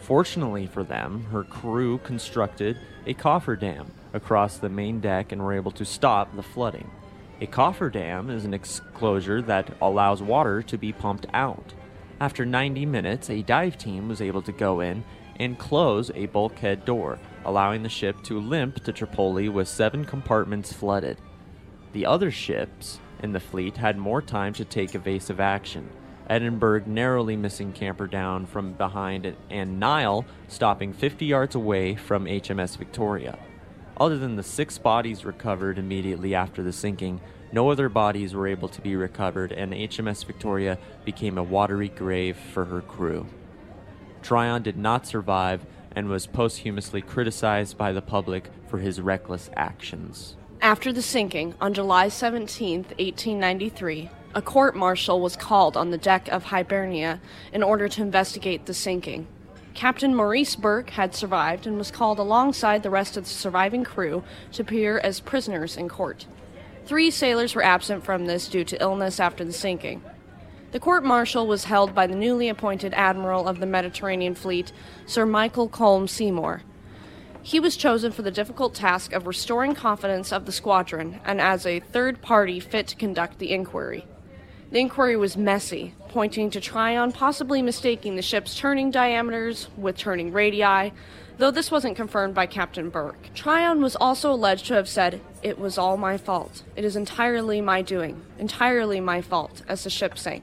Fortunately 0.00 0.66
for 0.66 0.82
them, 0.82 1.26
her 1.30 1.44
crew 1.44 1.98
constructed 1.98 2.76
a 3.06 3.14
cofferdam 3.14 3.86
across 4.12 4.58
the 4.58 4.68
main 4.68 4.98
deck 4.98 5.30
and 5.30 5.40
were 5.40 5.54
able 5.54 5.70
to 5.70 5.84
stop 5.84 6.34
the 6.34 6.42
flooding. 6.42 6.90
A 7.42 7.46
cofferdam 7.48 8.30
is 8.30 8.44
an 8.44 8.54
enclosure 8.54 9.42
that 9.42 9.74
allows 9.82 10.22
water 10.22 10.62
to 10.62 10.78
be 10.78 10.92
pumped 10.92 11.26
out. 11.34 11.74
After 12.20 12.46
90 12.46 12.86
minutes, 12.86 13.28
a 13.28 13.42
dive 13.42 13.76
team 13.76 14.06
was 14.08 14.20
able 14.20 14.42
to 14.42 14.52
go 14.52 14.78
in 14.78 15.02
and 15.40 15.58
close 15.58 16.12
a 16.14 16.26
bulkhead 16.26 16.84
door, 16.84 17.18
allowing 17.44 17.82
the 17.82 17.88
ship 17.88 18.22
to 18.26 18.38
limp 18.38 18.84
to 18.84 18.92
Tripoli 18.92 19.48
with 19.48 19.66
seven 19.66 20.04
compartments 20.04 20.72
flooded. 20.72 21.18
The 21.92 22.06
other 22.06 22.30
ships 22.30 23.00
in 23.20 23.32
the 23.32 23.40
fleet 23.40 23.76
had 23.76 23.98
more 23.98 24.22
time 24.22 24.52
to 24.52 24.64
take 24.64 24.94
evasive 24.94 25.40
action. 25.40 25.90
Edinburgh 26.30 26.84
narrowly 26.86 27.34
missing 27.34 27.72
Camperdown 27.72 28.46
from 28.46 28.74
behind 28.74 29.34
and 29.50 29.80
Nile 29.80 30.24
stopping 30.46 30.92
50 30.92 31.26
yards 31.26 31.56
away 31.56 31.96
from 31.96 32.26
HMS 32.26 32.76
Victoria. 32.76 33.36
Other 34.02 34.18
than 34.18 34.34
the 34.34 34.42
six 34.42 34.78
bodies 34.78 35.24
recovered 35.24 35.78
immediately 35.78 36.34
after 36.34 36.60
the 36.60 36.72
sinking, 36.72 37.20
no 37.52 37.70
other 37.70 37.88
bodies 37.88 38.34
were 38.34 38.48
able 38.48 38.68
to 38.68 38.80
be 38.80 38.96
recovered, 38.96 39.52
and 39.52 39.72
HMS 39.72 40.24
Victoria 40.24 40.76
became 41.04 41.38
a 41.38 41.42
watery 41.44 41.88
grave 41.88 42.36
for 42.36 42.64
her 42.64 42.80
crew. 42.80 43.28
Tryon 44.20 44.64
did 44.64 44.76
not 44.76 45.06
survive 45.06 45.64
and 45.94 46.08
was 46.08 46.26
posthumously 46.26 47.00
criticized 47.00 47.78
by 47.78 47.92
the 47.92 48.02
public 48.02 48.50
for 48.66 48.78
his 48.78 49.00
reckless 49.00 49.48
actions. 49.54 50.34
After 50.60 50.92
the 50.92 51.00
sinking, 51.00 51.54
on 51.60 51.72
July 51.72 52.08
17, 52.08 52.78
1893, 52.78 54.10
a 54.34 54.42
court 54.42 54.74
martial 54.74 55.20
was 55.20 55.36
called 55.36 55.76
on 55.76 55.92
the 55.92 55.96
deck 55.96 56.26
of 56.26 56.42
Hibernia 56.42 57.20
in 57.52 57.62
order 57.62 57.88
to 57.90 58.02
investigate 58.02 58.66
the 58.66 58.74
sinking. 58.74 59.28
Captain 59.74 60.14
Maurice 60.14 60.54
Bourke 60.54 60.90
had 60.90 61.14
survived 61.14 61.66
and 61.66 61.78
was 61.78 61.90
called 61.90 62.18
alongside 62.18 62.82
the 62.82 62.90
rest 62.90 63.16
of 63.16 63.24
the 63.24 63.30
surviving 63.30 63.84
crew 63.84 64.22
to 64.52 64.62
appear 64.62 64.98
as 64.98 65.20
prisoners 65.20 65.76
in 65.76 65.88
court. 65.88 66.26
Three 66.84 67.10
sailors 67.10 67.54
were 67.54 67.64
absent 67.64 68.04
from 68.04 68.26
this 68.26 68.48
due 68.48 68.64
to 68.64 68.82
illness 68.82 69.18
after 69.18 69.44
the 69.44 69.52
sinking. 69.52 70.02
The 70.72 70.80
court 70.80 71.04
martial 71.04 71.46
was 71.46 71.64
held 71.64 71.94
by 71.94 72.06
the 72.06 72.14
newly 72.14 72.48
appointed 72.48 72.94
Admiral 72.94 73.46
of 73.46 73.60
the 73.60 73.66
Mediterranean 73.66 74.34
Fleet, 74.34 74.72
Sir 75.06 75.26
Michael 75.26 75.68
Culme-Seymour. 75.68 76.62
He 77.42 77.60
was 77.60 77.76
chosen 77.76 78.12
for 78.12 78.22
the 78.22 78.30
difficult 78.30 78.74
task 78.74 79.12
of 79.12 79.26
restoring 79.26 79.74
confidence 79.74 80.32
of 80.32 80.46
the 80.46 80.52
squadron 80.52 81.20
and 81.24 81.40
as 81.40 81.66
a 81.66 81.80
third 81.80 82.22
party 82.22 82.60
fit 82.60 82.86
to 82.88 82.96
conduct 82.96 83.38
the 83.38 83.50
inquiry. 83.52 84.06
The 84.72 84.80
inquiry 84.80 85.16
was 85.16 85.36
messy, 85.36 85.92
pointing 86.08 86.48
to 86.48 86.60
Tryon 86.60 87.12
possibly 87.12 87.60
mistaking 87.60 88.16
the 88.16 88.22
ship's 88.22 88.56
turning 88.56 88.90
diameters 88.90 89.68
with 89.76 89.98
turning 89.98 90.32
radii, 90.32 90.94
though 91.36 91.50
this 91.50 91.70
wasn't 91.70 91.94
confirmed 91.94 92.34
by 92.34 92.46
Captain 92.46 92.88
Bourke. 92.88 93.34
Tryon 93.34 93.82
was 93.82 93.96
also 93.96 94.32
alleged 94.32 94.64
to 94.68 94.74
have 94.74 94.88
said, 94.88 95.20
It 95.42 95.58
was 95.58 95.76
all 95.76 95.98
my 95.98 96.16
fault. 96.16 96.62
It 96.74 96.86
is 96.86 96.96
entirely 96.96 97.60
my 97.60 97.82
doing, 97.82 98.22
entirely 98.38 98.98
my 98.98 99.20
fault, 99.20 99.60
as 99.68 99.84
the 99.84 99.90
ship 99.90 100.16
sank. 100.16 100.42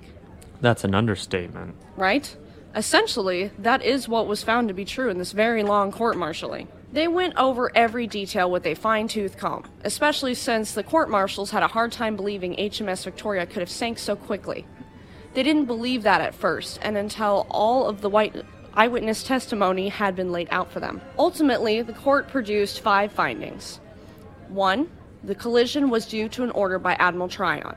That's 0.61 0.83
an 0.83 0.93
understatement. 0.93 1.73
Right? 1.97 2.37
Essentially, 2.75 3.49
that 3.57 3.81
is 3.81 4.07
what 4.07 4.27
was 4.27 4.43
found 4.43 4.67
to 4.67 4.75
be 4.75 4.85
true 4.85 5.09
in 5.09 5.17
this 5.17 5.31
very 5.31 5.63
long 5.63 5.91
court 5.91 6.17
martialing. 6.17 6.67
They 6.91 7.07
went 7.07 7.37
over 7.37 7.71
every 7.75 8.07
detail 8.07 8.49
with 8.49 8.65
a 8.65 8.73
fine 8.73 9.07
tooth 9.07 9.37
comb, 9.37 9.65
especially 9.83 10.33
since 10.33 10.73
the 10.73 10.83
court 10.83 11.09
martials 11.09 11.51
had 11.51 11.61
a 11.61 11.67
hard 11.67 11.91
time 11.91 12.15
believing 12.15 12.55
HMS 12.55 13.03
Victoria 13.03 13.45
could 13.45 13.59
have 13.59 13.69
sank 13.69 13.99
so 13.99 14.15
quickly. 14.15 14.65
They 15.35 15.43
didn't 15.43 15.65
believe 15.65 16.03
that 16.03 16.21
at 16.21 16.33
first, 16.33 16.79
and 16.81 16.97
until 16.97 17.45
all 17.51 17.87
of 17.87 18.01
the 18.01 18.09
white 18.09 18.35
eyewitness 18.73 19.21
testimony 19.21 19.89
had 19.89 20.15
been 20.15 20.31
laid 20.31 20.47
out 20.49 20.71
for 20.71 20.79
them. 20.79 21.01
Ultimately, 21.17 21.83
the 21.83 21.93
court 21.93 22.27
produced 22.27 22.79
five 22.79 23.11
findings. 23.11 23.79
One, 24.47 24.89
the 25.23 25.35
collision 25.35 25.91
was 25.91 26.07
due 26.07 26.27
to 26.29 26.43
an 26.43 26.51
order 26.51 26.79
by 26.79 26.93
Admiral 26.93 27.29
Tryon. 27.29 27.75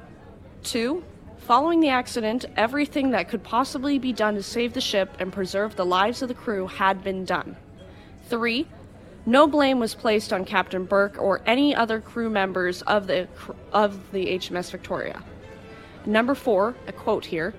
Two, 0.63 1.05
Following 1.47 1.81
the 1.81 1.89
accident, 1.89 2.45
everything 2.57 3.11
that 3.11 3.29
could 3.29 3.43
possibly 3.43 3.99
be 3.99 4.13
done 4.13 4.37
to 4.37 4.43
save 4.45 4.75
the 4.75 4.81
ship 4.81 5.17
and 5.19 5.33
preserve 5.33 5.75
the 5.75 5.85
lives 5.85 6.23
of 6.23 6.29
the 6.29 6.35
crew 6.35 6.69
had 6.69 7.03
been 7.03 7.25
done. 7.25 7.57
3. 8.29 8.65
No 9.25 9.47
blame 9.47 9.79
was 9.79 9.95
placed 9.95 10.33
on 10.33 10.45
Captain 10.45 10.85
Bourke 10.85 11.17
or 11.19 11.41
any 11.47 11.75
other 11.75 12.01
crew 12.01 12.29
members 12.29 12.83
of 12.83 13.07
the 13.07 13.29
of 13.73 14.11
the 14.11 14.27
HMS 14.27 14.71
Victoria. 14.71 15.23
Number 16.05 16.35
4, 16.35 16.75
a 16.89 16.93
quote 16.93 17.27
here. 17.27 17.55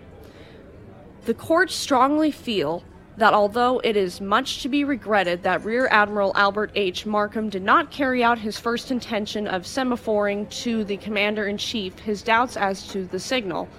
The 1.26 1.34
court 1.34 1.72
strongly 1.72 2.32
feel 2.32 2.84
that 3.16 3.34
although 3.34 3.80
it 3.80 3.96
is 3.96 4.20
much 4.20 4.62
to 4.64 4.70
be 4.70 4.84
regretted 4.84 5.44
that 5.44 5.64
Rear 5.64 5.88
Admiral 5.90 6.34
Albert 6.36 6.72
H. 6.76 7.06
Markham 7.06 7.48
did 7.48 7.62
not 7.62 7.92
carry 7.92 8.24
out 8.24 8.40
his 8.40 8.60
first 8.60 8.92
intention 8.92 9.48
of 9.48 9.64
semaphoring 9.64 10.50
to 10.64 10.84
the 10.84 10.98
Commander 10.98 11.48
in 11.48 11.58
Chief 11.58 11.98
his 12.00 12.22
doubts 12.22 12.58
as 12.58 12.88
to 12.88 13.06
the 13.06 13.20
signal, 13.20 13.70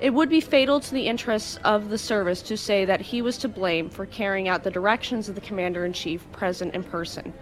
it 0.00 0.14
would 0.14 0.28
be 0.28 0.40
fatal 0.40 0.78
to 0.78 0.94
the 0.94 1.08
interests 1.08 1.58
of 1.64 1.88
the 1.88 1.98
service 1.98 2.40
to 2.42 2.56
say 2.56 2.84
that 2.84 3.00
he 3.00 3.20
was 3.20 3.36
to 3.38 3.48
blame 3.48 3.90
for 3.90 4.06
carrying 4.06 4.48
out 4.48 4.62
the 4.62 4.70
directions 4.70 5.28
of 5.28 5.34
the 5.34 5.40
Commander 5.40 5.84
in 5.84 5.92
Chief 5.92 6.30
present 6.30 6.74
in 6.74 6.84
person. 6.84 7.32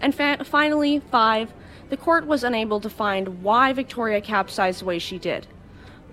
And 0.00 0.14
fa- 0.14 0.44
finally, 0.44 0.98
five, 1.10 1.52
the 1.88 1.96
court 1.96 2.26
was 2.26 2.42
unable 2.42 2.80
to 2.80 2.90
find 2.90 3.42
why 3.42 3.72
Victoria 3.72 4.20
capsized 4.20 4.80
the 4.80 4.84
way 4.84 4.98
she 4.98 5.18
did. 5.18 5.46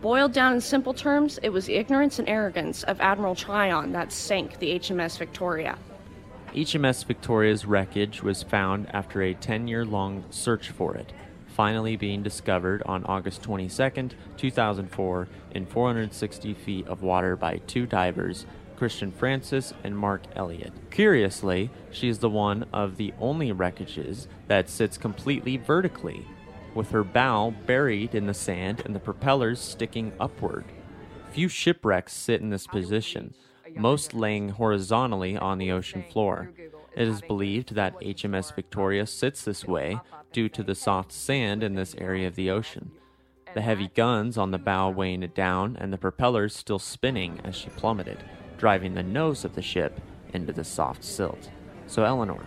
Boiled 0.02 0.34
down 0.34 0.54
in 0.54 0.62
simple 0.62 0.94
terms, 0.94 1.40
it 1.42 1.50
was 1.50 1.66
the 1.66 1.76
ignorance 1.76 2.20
and 2.20 2.30
arrogance 2.30 2.84
of 2.84 3.02
Admiral 3.02 3.36
Tryon 3.36 3.94
that 3.94 4.12
sank 4.12 4.60
the 4.60 4.80
HMS 4.80 5.18
Victoria. 5.18 5.78
HMS 6.54 7.04
Victoria's 7.06 7.66
wreckage 7.66 8.22
was 8.22 8.44
found 8.44 8.88
after 8.94 9.24
a 9.24 9.34
10 9.34 9.68
year 9.68 9.86
long 9.86 10.24
search 10.30 10.70
for 10.70 10.96
it, 10.96 11.12
finally 11.54 11.96
being 11.96 12.24
discovered 12.24 12.84
on 12.86 13.04
August 13.06 13.42
22, 13.44 14.10
2004, 14.38 15.28
in 15.52 15.66
460 15.66 16.54
feet 16.54 16.88
of 16.88 17.04
water 17.04 17.36
by 17.36 17.58
two 17.68 17.86
divers, 17.86 18.46
Christian 18.76 19.12
Francis 19.12 19.74
and 19.84 19.98
Mark 19.98 20.24
Ellyatt. 20.36 20.74
Curiously, 20.92 21.70
she 21.92 22.10
is 22.10 22.20
the 22.20 22.30
one 22.30 22.66
of 22.74 22.98
the 22.98 23.13
only 23.20 23.54
wreckages 23.54 24.28
that 24.48 24.70
sits 24.70 24.98
completely 24.98 25.58
vertically 25.58 26.26
with 26.74 26.92
her 26.92 27.04
bow 27.04 27.54
buried 27.66 28.16
in 28.16 28.26
the 28.26 28.34
sand 28.34 28.82
and 28.84 28.96
the 28.96 29.00
propellers 29.00 29.60
sticking 29.60 30.12
upward. 30.20 30.66
Few 31.32 31.48
shipwrecks 31.48 32.13
sit 32.13 32.42
in 32.42 32.50
this 32.50 32.68
position, 32.68 33.34
most 33.76 34.13
laying 34.13 34.50
horizontally 34.50 35.38
on 35.38 35.58
the 35.58 35.72
ocean 35.72 36.04
floor. 36.12 36.52
It 36.96 37.08
is 37.08 37.22
believed 37.22 37.76
that 37.76 38.00
HMS 38.02 38.54
Victoria 38.56 39.08
sits 39.08 39.44
this 39.44 39.66
way 39.66 40.00
due 40.32 40.50
to 40.50 40.64
the 40.64 40.76
soft 40.76 41.12
sand 41.12 41.64
in 41.64 41.76
this 41.76 41.96
area 41.98 42.28
of 42.28 42.36
the 42.36 42.52
ocean. 42.52 42.92
The 43.54 43.62
heavy 43.62 43.90
guns 43.90 44.38
on 44.38 44.52
the 44.52 44.58
bow 44.58 44.90
weighing 44.90 45.24
it 45.24 45.36
down, 45.36 45.78
and 45.80 45.94
the 45.94 45.98
propellers 45.98 46.56
still 46.56 46.80
spinning 46.80 47.40
as 47.44 47.56
she 47.56 47.70
plummeted, 47.70 48.24
driving 48.58 48.94
the 48.94 49.04
nose 49.04 49.46
of 49.46 49.56
the 49.56 49.62
ship 49.62 50.02
into 50.34 50.54
the 50.54 50.64
soft 50.64 51.04
silt. 51.04 51.50
So, 51.86 52.04
Eleanor, 52.04 52.46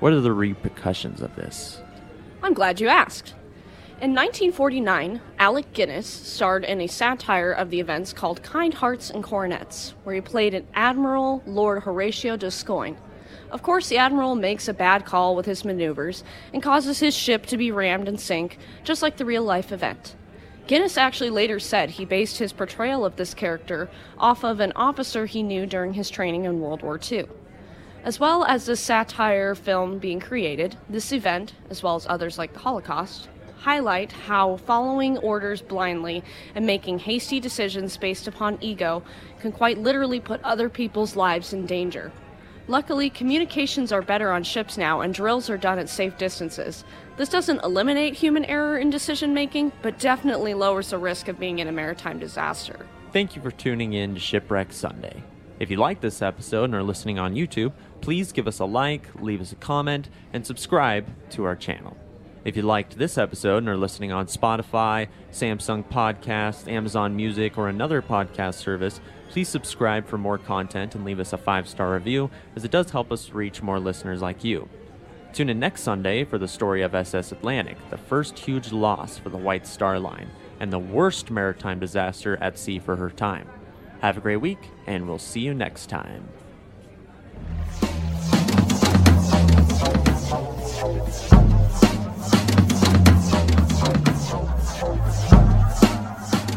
what 0.00 0.12
are 0.12 0.20
the 0.20 0.32
repercussions 0.32 1.20
of 1.20 1.36
this? 1.36 1.80
I'm 2.42 2.54
glad 2.54 2.80
you 2.80 2.88
asked. 2.88 3.34
In 4.00 4.14
1949, 4.14 5.20
Alec 5.40 5.72
Guinness 5.72 6.06
starred 6.06 6.64
in 6.64 6.80
a 6.80 6.86
satire 6.86 7.50
of 7.50 7.70
the 7.70 7.80
events 7.80 8.12
called 8.12 8.44
Kind 8.44 8.74
Hearts 8.74 9.10
and 9.10 9.24
Coronets, 9.24 9.94
where 10.04 10.14
he 10.14 10.20
played 10.20 10.54
an 10.54 10.68
Admiral 10.74 11.42
Lord 11.46 11.82
Horatio 11.82 12.36
D'Ascoyne. 12.36 12.96
Of 13.50 13.62
course, 13.62 13.88
the 13.88 13.96
Admiral 13.96 14.34
makes 14.34 14.68
a 14.68 14.74
bad 14.74 15.06
call 15.06 15.34
with 15.34 15.46
his 15.46 15.64
maneuvers 15.64 16.22
and 16.52 16.62
causes 16.62 17.00
his 17.00 17.16
ship 17.16 17.46
to 17.46 17.56
be 17.56 17.70
rammed 17.70 18.06
and 18.06 18.20
sink, 18.20 18.58
just 18.84 19.00
like 19.00 19.16
the 19.16 19.24
real 19.24 19.42
life 19.42 19.72
event. 19.72 20.14
Guinness 20.66 20.98
actually 20.98 21.30
later 21.30 21.58
said 21.58 21.88
he 21.88 22.04
based 22.04 22.36
his 22.38 22.52
portrayal 22.52 23.06
of 23.06 23.16
this 23.16 23.32
character 23.32 23.88
off 24.18 24.44
of 24.44 24.60
an 24.60 24.72
officer 24.76 25.24
he 25.24 25.42
knew 25.42 25.64
during 25.64 25.94
his 25.94 26.10
training 26.10 26.44
in 26.44 26.60
World 26.60 26.82
War 26.82 27.00
II. 27.10 27.24
As 28.04 28.20
well 28.20 28.44
as 28.44 28.66
the 28.66 28.76
satire 28.76 29.54
film 29.54 29.98
being 29.98 30.20
created, 30.20 30.76
this 30.90 31.10
event, 31.10 31.54
as 31.70 31.82
well 31.82 31.96
as 31.96 32.06
others 32.06 32.36
like 32.36 32.52
the 32.52 32.58
Holocaust, 32.58 33.30
highlight 33.60 34.12
how 34.12 34.58
following 34.58 35.16
orders 35.18 35.62
blindly 35.62 36.22
and 36.54 36.66
making 36.66 36.98
hasty 36.98 37.40
decisions 37.40 37.96
based 37.96 38.28
upon 38.28 38.58
ego 38.60 39.02
can 39.40 39.52
quite 39.52 39.78
literally 39.78 40.20
put 40.20 40.42
other 40.44 40.68
people's 40.68 41.16
lives 41.16 41.54
in 41.54 41.64
danger. 41.64 42.12
Luckily, 42.70 43.08
communications 43.08 43.92
are 43.92 44.02
better 44.02 44.30
on 44.30 44.42
ships 44.42 44.76
now 44.76 45.00
and 45.00 45.14
drills 45.14 45.48
are 45.48 45.56
done 45.56 45.78
at 45.78 45.88
safe 45.88 46.18
distances. 46.18 46.84
This 47.16 47.30
doesn't 47.30 47.64
eliminate 47.64 48.12
human 48.12 48.44
error 48.44 48.76
in 48.76 48.90
decision 48.90 49.32
making, 49.32 49.72
but 49.80 49.98
definitely 49.98 50.52
lowers 50.52 50.90
the 50.90 50.98
risk 50.98 51.28
of 51.28 51.40
being 51.40 51.60
in 51.60 51.68
a 51.68 51.72
maritime 51.72 52.18
disaster. 52.18 52.86
Thank 53.10 53.34
you 53.34 53.40
for 53.40 53.50
tuning 53.50 53.94
in 53.94 54.14
to 54.14 54.20
Shipwreck 54.20 54.74
Sunday. 54.74 55.22
If 55.58 55.70
you 55.70 55.78
like 55.78 56.02
this 56.02 56.20
episode 56.20 56.64
and 56.64 56.74
are 56.74 56.82
listening 56.82 57.18
on 57.18 57.34
YouTube, 57.34 57.72
please 58.02 58.32
give 58.32 58.46
us 58.46 58.58
a 58.58 58.66
like, 58.66 59.14
leave 59.14 59.40
us 59.40 59.50
a 59.50 59.56
comment, 59.56 60.10
and 60.34 60.46
subscribe 60.46 61.06
to 61.30 61.44
our 61.44 61.56
channel. 61.56 61.96
If 62.44 62.54
you 62.54 62.62
liked 62.62 62.98
this 62.98 63.16
episode 63.18 63.58
and 63.58 63.68
are 63.68 63.76
listening 63.78 64.12
on 64.12 64.26
Spotify, 64.26 65.08
Samsung 65.32 65.84
Podcast, 65.84 66.70
Amazon 66.70 67.16
Music, 67.16 67.56
or 67.56 67.68
another 67.68 68.02
podcast 68.02 68.54
service, 68.54 69.00
please 69.28 69.48
subscribe 69.48 70.06
for 70.06 70.18
more 70.18 70.38
content 70.38 70.94
and 70.94 71.04
leave 71.04 71.20
us 71.20 71.32
a 71.32 71.38
five 71.38 71.68
star 71.68 71.92
review, 71.92 72.30
as 72.56 72.64
it 72.64 72.70
does 72.70 72.90
help 72.90 73.12
us 73.12 73.30
reach 73.30 73.62
more 73.62 73.78
listeners 73.78 74.22
like 74.22 74.44
you. 74.44 74.68
Tune 75.32 75.50
in 75.50 75.60
next 75.60 75.82
Sunday 75.82 76.24
for 76.24 76.38
the 76.38 76.48
story 76.48 76.82
of 76.82 76.94
SS 76.94 77.32
Atlantic, 77.32 77.76
the 77.90 77.98
first 77.98 78.38
huge 78.38 78.72
loss 78.72 79.18
for 79.18 79.28
the 79.28 79.36
White 79.36 79.66
Star 79.66 79.98
Line, 80.00 80.30
and 80.58 80.72
the 80.72 80.78
worst 80.78 81.30
maritime 81.30 81.78
disaster 81.78 82.36
at 82.40 82.58
sea 82.58 82.78
for 82.78 82.96
her 82.96 83.10
time. 83.10 83.48
Have 84.00 84.16
a 84.16 84.20
great 84.20 84.38
week, 84.38 84.70
and 84.86 85.06
we'll 85.06 85.18
see 85.18 85.40
you 85.40 85.54
next 85.54 85.88
time. 85.88 86.28